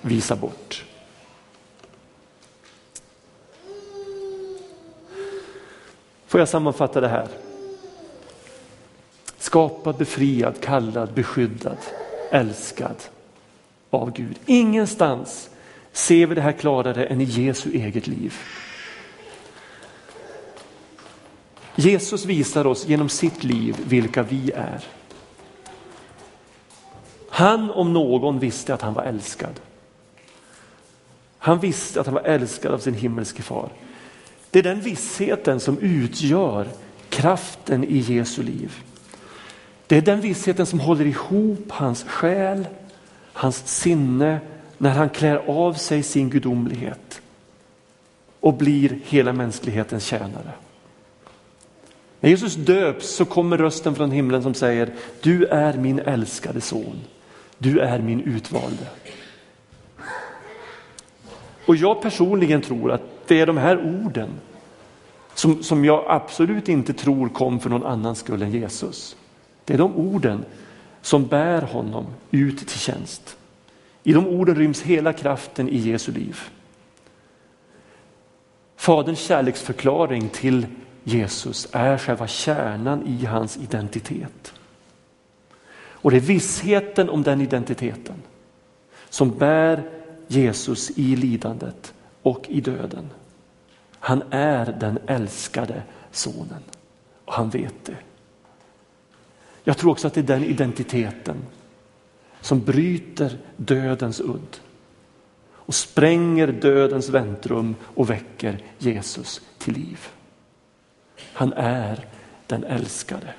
visa 0.00 0.36
bort. 0.36 0.84
Får 6.26 6.40
jag 6.40 6.48
sammanfatta 6.48 7.00
det 7.00 7.08
här? 7.08 7.28
Skapad, 9.38 9.96
befriad, 9.96 10.60
kallad, 10.60 11.12
beskyddad, 11.12 11.78
älskad 12.30 12.96
av 13.96 14.12
Gud. 14.12 14.38
Ingenstans 14.46 15.50
ser 15.92 16.26
vi 16.26 16.34
det 16.34 16.40
här 16.40 16.52
klarare 16.52 17.04
än 17.04 17.20
i 17.20 17.24
Jesu 17.24 17.70
eget 17.72 18.06
liv. 18.06 18.34
Jesus 21.74 22.24
visar 22.24 22.66
oss 22.66 22.86
genom 22.86 23.08
sitt 23.08 23.44
liv 23.44 23.76
vilka 23.86 24.22
vi 24.22 24.50
är. 24.50 24.84
Han 27.30 27.70
om 27.70 27.92
någon 27.92 28.38
visste 28.38 28.74
att 28.74 28.82
han 28.82 28.94
var 28.94 29.02
älskad. 29.02 29.60
Han 31.38 31.60
visste 31.60 32.00
att 32.00 32.06
han 32.06 32.14
var 32.14 32.22
älskad 32.22 32.72
av 32.72 32.78
sin 32.78 32.94
himmelske 32.94 33.42
far. 33.42 33.68
Det 34.50 34.58
är 34.58 34.62
den 34.62 34.80
vissheten 34.80 35.60
som 35.60 35.78
utgör 35.78 36.68
kraften 37.08 37.84
i 37.84 37.98
Jesu 37.98 38.42
liv. 38.42 38.72
Det 39.86 39.96
är 39.96 40.00
den 40.00 40.20
vissheten 40.20 40.66
som 40.66 40.80
håller 40.80 41.04
ihop 41.04 41.64
hans 41.68 42.04
själ, 42.04 42.66
hans 43.36 43.66
sinne 43.66 44.40
när 44.78 44.90
han 44.90 45.08
klär 45.08 45.36
av 45.36 45.72
sig 45.72 46.02
sin 46.02 46.30
gudomlighet 46.30 47.20
och 48.40 48.54
blir 48.54 48.98
hela 49.04 49.32
mänsklighetens 49.32 50.04
tjänare. 50.04 50.52
När 52.20 52.30
Jesus 52.30 52.54
döps 52.54 53.08
så 53.08 53.24
kommer 53.24 53.58
rösten 53.58 53.94
från 53.94 54.10
himlen 54.10 54.42
som 54.42 54.54
säger, 54.54 54.94
du 55.20 55.44
är 55.44 55.78
min 55.78 55.98
älskade 55.98 56.60
son. 56.60 57.00
Du 57.58 57.80
är 57.80 57.98
min 57.98 58.20
utvalde. 58.20 58.86
Och 61.66 61.76
jag 61.76 62.02
personligen 62.02 62.62
tror 62.62 62.92
att 62.92 63.02
det 63.26 63.40
är 63.40 63.46
de 63.46 63.56
här 63.56 64.04
orden 64.04 64.28
som, 65.34 65.62
som 65.62 65.84
jag 65.84 66.04
absolut 66.08 66.68
inte 66.68 66.92
tror 66.92 67.28
kom 67.28 67.60
för 67.60 67.70
någon 67.70 67.86
annan 67.86 68.16
skull 68.16 68.42
än 68.42 68.52
Jesus. 68.52 69.16
Det 69.64 69.74
är 69.74 69.78
de 69.78 69.96
orden 69.96 70.44
som 71.06 71.26
bär 71.26 71.62
honom 71.62 72.06
ut 72.30 72.58
till 72.58 72.78
tjänst. 72.78 73.36
I 74.02 74.12
de 74.12 74.26
orden 74.26 74.54
ryms 74.54 74.82
hela 74.82 75.12
kraften 75.12 75.68
i 75.68 75.76
Jesu 75.76 76.12
liv. 76.12 76.40
Faderns 78.76 79.18
kärleksförklaring 79.18 80.28
till 80.28 80.66
Jesus 81.04 81.68
är 81.72 81.98
själva 81.98 82.26
kärnan 82.26 83.06
i 83.06 83.24
hans 83.24 83.56
identitet. 83.56 84.52
Och 85.76 86.10
det 86.10 86.16
är 86.16 86.20
vissheten 86.20 87.08
om 87.08 87.22
den 87.22 87.40
identiteten 87.40 88.22
som 89.08 89.30
bär 89.30 89.90
Jesus 90.26 90.90
i 90.90 91.16
lidandet 91.16 91.94
och 92.22 92.44
i 92.48 92.60
döden. 92.60 93.10
Han 93.98 94.22
är 94.30 94.76
den 94.80 94.98
älskade 95.06 95.82
sonen 96.10 96.62
och 97.24 97.34
han 97.34 97.50
vet 97.50 97.84
det. 97.84 97.96
Jag 99.68 99.78
tror 99.78 99.90
också 99.90 100.06
att 100.06 100.14
det 100.14 100.20
är 100.20 100.24
den 100.24 100.44
identiteten 100.44 101.36
som 102.40 102.60
bryter 102.60 103.38
dödens 103.56 104.20
udd 104.20 104.56
och 105.50 105.74
spränger 105.74 106.46
dödens 106.46 107.08
väntrum 107.08 107.74
och 107.82 108.10
väcker 108.10 108.62
Jesus 108.78 109.40
till 109.58 109.74
liv. 109.74 110.06
Han 111.32 111.52
är 111.52 112.06
den 112.46 112.64
älskade. 112.64 113.34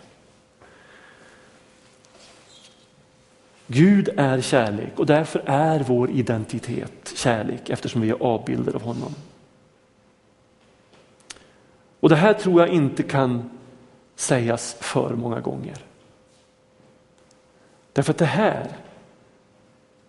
Gud 3.67 4.09
är 4.17 4.41
kärlek 4.41 4.99
och 4.99 5.05
därför 5.05 5.41
är 5.45 5.80
vår 5.80 6.09
identitet 6.09 7.13
kärlek 7.15 7.69
eftersom 7.69 8.01
vi 8.01 8.09
är 8.09 8.23
avbilder 8.23 8.75
av 8.75 8.82
honom. 8.82 9.15
Och 11.99 12.09
det 12.09 12.15
här 12.15 12.34
tror 12.34 12.61
jag 12.61 12.69
inte 12.69 13.03
kan 13.03 13.49
sägas 14.15 14.78
för 14.80 15.15
många 15.15 15.39
gånger. 15.39 15.86
Därför 17.98 18.12
att 18.12 18.18
det 18.18 18.26
här 18.26 18.78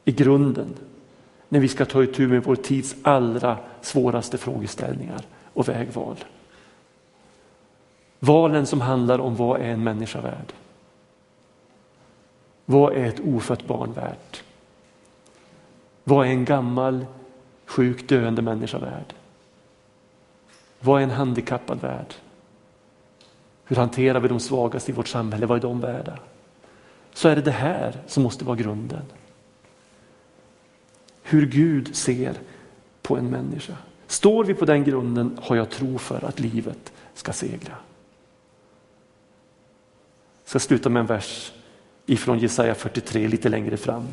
är 0.05 0.13
grunden 0.13 0.75
när 1.49 1.61
vi 1.61 1.69
ska 1.69 1.85
ta 1.85 2.03
itu 2.03 2.29
med 2.29 2.45
vår 2.45 2.57
tids 2.57 2.97
allra 3.03 3.59
svåraste 3.81 4.39
frågeställningar 4.39 5.21
och 5.53 5.69
vägval. 5.69 6.17
Valen 8.19 8.67
som 8.67 8.81
handlar 8.81 9.19
om 9.19 9.37
vad 9.37 9.61
är 9.61 9.65
en 9.65 9.85
människa 9.85 10.21
värd? 10.21 10.53
Vad 12.65 12.93
är 12.93 13.05
ett 13.05 13.21
ofött 13.21 13.67
barn 13.67 13.93
värt? 13.93 14.43
Vad 16.05 16.27
är 16.27 16.31
en 16.31 16.45
gammal, 16.45 17.07
sjuk, 17.67 18.09
döende 18.09 18.43
människa 18.43 18.79
värd? 18.79 19.15
Vad 20.81 21.01
är 21.01 21.05
en 21.05 21.11
handikappad 21.11 21.81
värd? 21.81 22.15
Hur 23.65 23.77
hanterar 23.77 24.21
vi 24.21 24.29
de 24.29 24.41
svagaste 24.41 24.91
i 24.91 24.95
vårt 24.95 25.09
samhälle? 25.09 25.47
Vad 25.47 25.59
är 25.59 25.63
de 25.63 25.81
värda? 25.81 26.19
Så 27.19 27.29
är 27.29 27.37
det 27.37 27.43
det 27.43 27.51
här 27.51 28.03
som 28.07 28.23
måste 28.23 28.45
vara 28.45 28.57
grunden. 28.57 29.03
Hur 31.23 31.47
Gud 31.47 31.97
ser 31.97 32.35
på 33.03 33.17
en 33.17 33.31
människa. 33.31 33.77
Står 34.07 34.45
vi 34.45 34.55
på 34.55 34.65
den 34.65 34.85
grunden 34.85 35.39
har 35.43 35.57
jag 35.57 35.71
tro 35.71 35.99
för 35.99 36.25
att 36.25 36.41
livet 36.41 36.93
ska 37.15 37.33
segra. 37.33 37.75
Jag 40.43 40.51
ska 40.51 40.59
sluta 40.59 40.89
med 40.89 41.01
en 41.01 41.07
vers 41.07 41.53
ifrån 42.07 42.39
Jesaja 42.39 42.75
43 42.75 43.29
lite 43.29 43.49
längre 43.49 43.77
fram. 43.77 44.07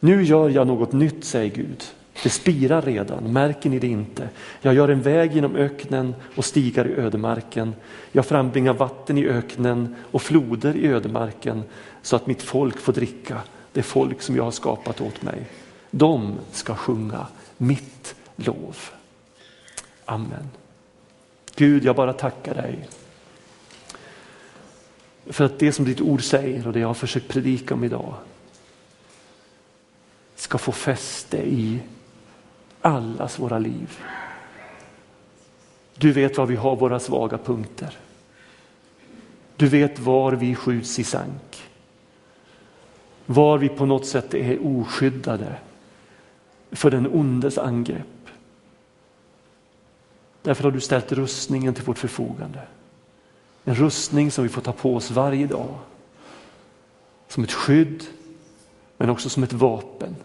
Nu 0.00 0.22
gör 0.24 0.50
jag 0.50 0.66
något 0.66 0.92
nytt, 0.92 1.24
säger 1.24 1.54
Gud. 1.54 1.84
Det 2.22 2.30
spirar 2.30 2.82
redan, 2.82 3.32
märker 3.32 3.70
ni 3.70 3.78
det 3.78 3.86
inte? 3.86 4.28
Jag 4.60 4.74
gör 4.74 4.88
en 4.88 5.02
väg 5.02 5.32
genom 5.32 5.56
öknen 5.56 6.14
och 6.36 6.44
stigar 6.44 6.86
i 6.86 6.94
ödemarken. 6.94 7.74
Jag 8.12 8.26
frambringar 8.26 8.72
vatten 8.72 9.18
i 9.18 9.26
öknen 9.26 9.96
och 10.10 10.22
floder 10.22 10.76
i 10.76 10.86
ödemarken 10.86 11.62
så 12.02 12.16
att 12.16 12.26
mitt 12.26 12.42
folk 12.42 12.78
får 12.78 12.92
dricka, 12.92 13.40
det 13.72 13.82
folk 13.82 14.22
som 14.22 14.36
jag 14.36 14.44
har 14.44 14.50
skapat 14.50 15.00
åt 15.00 15.22
mig. 15.22 15.46
De 15.90 16.38
ska 16.52 16.74
sjunga 16.74 17.26
mitt 17.56 18.14
lov. 18.36 18.76
Amen. 20.04 20.50
Gud, 21.56 21.84
jag 21.84 21.96
bara 21.96 22.12
tackar 22.12 22.54
dig 22.54 22.88
för 25.26 25.44
att 25.44 25.58
det 25.58 25.72
som 25.72 25.84
ditt 25.84 26.00
ord 26.00 26.22
säger 26.22 26.66
och 26.66 26.72
det 26.72 26.80
jag 26.80 26.86
har 26.86 26.94
försökt 26.94 27.28
predika 27.28 27.74
om 27.74 27.84
idag 27.84 28.14
ska 30.36 30.58
få 30.58 30.72
fäste 30.72 31.36
i 31.36 31.80
allas 32.82 33.38
våra 33.38 33.58
liv. 33.58 33.98
Du 35.94 36.12
vet 36.12 36.38
var 36.38 36.46
vi 36.46 36.56
har 36.56 36.76
våra 36.76 37.00
svaga 37.00 37.38
punkter. 37.38 37.98
Du 39.56 39.68
vet 39.68 39.98
var 39.98 40.32
vi 40.32 40.54
skjuts 40.54 40.98
i 40.98 41.04
sank. 41.04 41.62
Var 43.26 43.58
vi 43.58 43.68
på 43.68 43.86
något 43.86 44.06
sätt 44.06 44.34
är 44.34 44.58
oskyddade 44.66 45.56
för 46.70 46.90
den 46.90 47.06
ondes 47.06 47.58
angrepp. 47.58 48.06
Därför 50.42 50.64
har 50.64 50.70
du 50.70 50.80
ställt 50.80 51.12
rustningen 51.12 51.74
till 51.74 51.84
vårt 51.84 51.98
förfogande. 51.98 52.60
En 53.64 53.74
rustning 53.74 54.30
som 54.30 54.44
vi 54.44 54.50
får 54.50 54.62
ta 54.62 54.72
på 54.72 54.96
oss 54.96 55.10
varje 55.10 55.46
dag. 55.46 55.78
Som 57.28 57.44
ett 57.44 57.52
skydd 57.52 58.04
men 58.96 59.10
också 59.10 59.28
som 59.28 59.42
ett 59.42 59.52
vapen. 59.52 60.16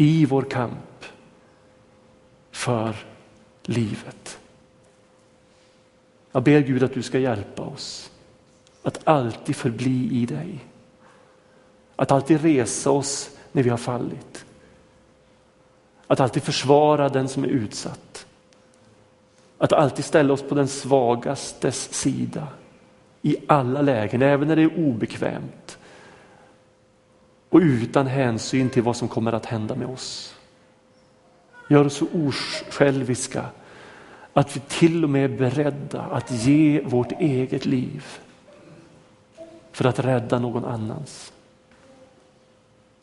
I 0.00 0.26
vår 0.26 0.42
kamp 0.42 1.04
för 2.50 2.96
livet. 3.62 4.38
Jag 6.32 6.42
ber 6.42 6.60
Gud 6.60 6.82
att 6.82 6.94
du 6.94 7.02
ska 7.02 7.18
hjälpa 7.18 7.62
oss 7.62 8.10
att 8.82 9.08
alltid 9.08 9.56
förbli 9.56 10.08
i 10.12 10.26
dig. 10.26 10.64
Att 11.96 12.12
alltid 12.12 12.40
resa 12.42 12.90
oss 12.90 13.30
när 13.52 13.62
vi 13.62 13.70
har 13.70 13.76
fallit. 13.76 14.44
Att 16.06 16.20
alltid 16.20 16.42
försvara 16.42 17.08
den 17.08 17.28
som 17.28 17.44
är 17.44 17.48
utsatt. 17.48 18.26
Att 19.58 19.72
alltid 19.72 20.04
ställa 20.04 20.32
oss 20.32 20.42
på 20.42 20.54
den 20.54 20.68
svagastes 20.68 21.94
sida 21.94 22.48
i 23.22 23.36
alla 23.46 23.82
lägen, 23.82 24.22
även 24.22 24.48
när 24.48 24.56
det 24.56 24.62
är 24.62 24.78
obekvämt. 24.78 25.67
Och 27.48 27.60
utan 27.60 28.06
hänsyn 28.06 28.70
till 28.70 28.82
vad 28.82 28.96
som 28.96 29.08
kommer 29.08 29.32
att 29.32 29.46
hända 29.46 29.74
med 29.74 29.88
oss. 29.88 30.34
Gör 31.68 31.84
oss 31.84 31.94
så 31.94 32.06
osjälviska 32.12 33.44
att 34.32 34.56
vi 34.56 34.60
till 34.60 35.04
och 35.04 35.10
med 35.10 35.24
är 35.24 35.38
beredda 35.38 36.02
att 36.02 36.30
ge 36.30 36.80
vårt 36.80 37.12
eget 37.12 37.66
liv 37.66 38.04
för 39.72 39.84
att 39.84 39.98
rädda 39.98 40.38
någon 40.38 40.64
annans. 40.64 41.32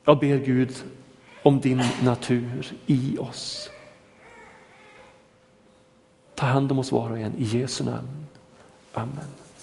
Jag 0.04 0.20
ber 0.20 0.38
Gud 0.38 0.84
om 1.44 1.60
din 1.60 1.84
natur 2.04 2.74
i 2.86 3.18
oss. 3.18 3.70
Ta 6.36 6.46
hand 6.46 6.72
om 6.72 6.80
oss 6.80 6.92
var 6.92 7.10
och 7.10 7.20
en 7.20 7.36
i 7.38 7.44
Jesu 7.44 7.84
namn. 7.84 8.26
Amen. 8.94 9.45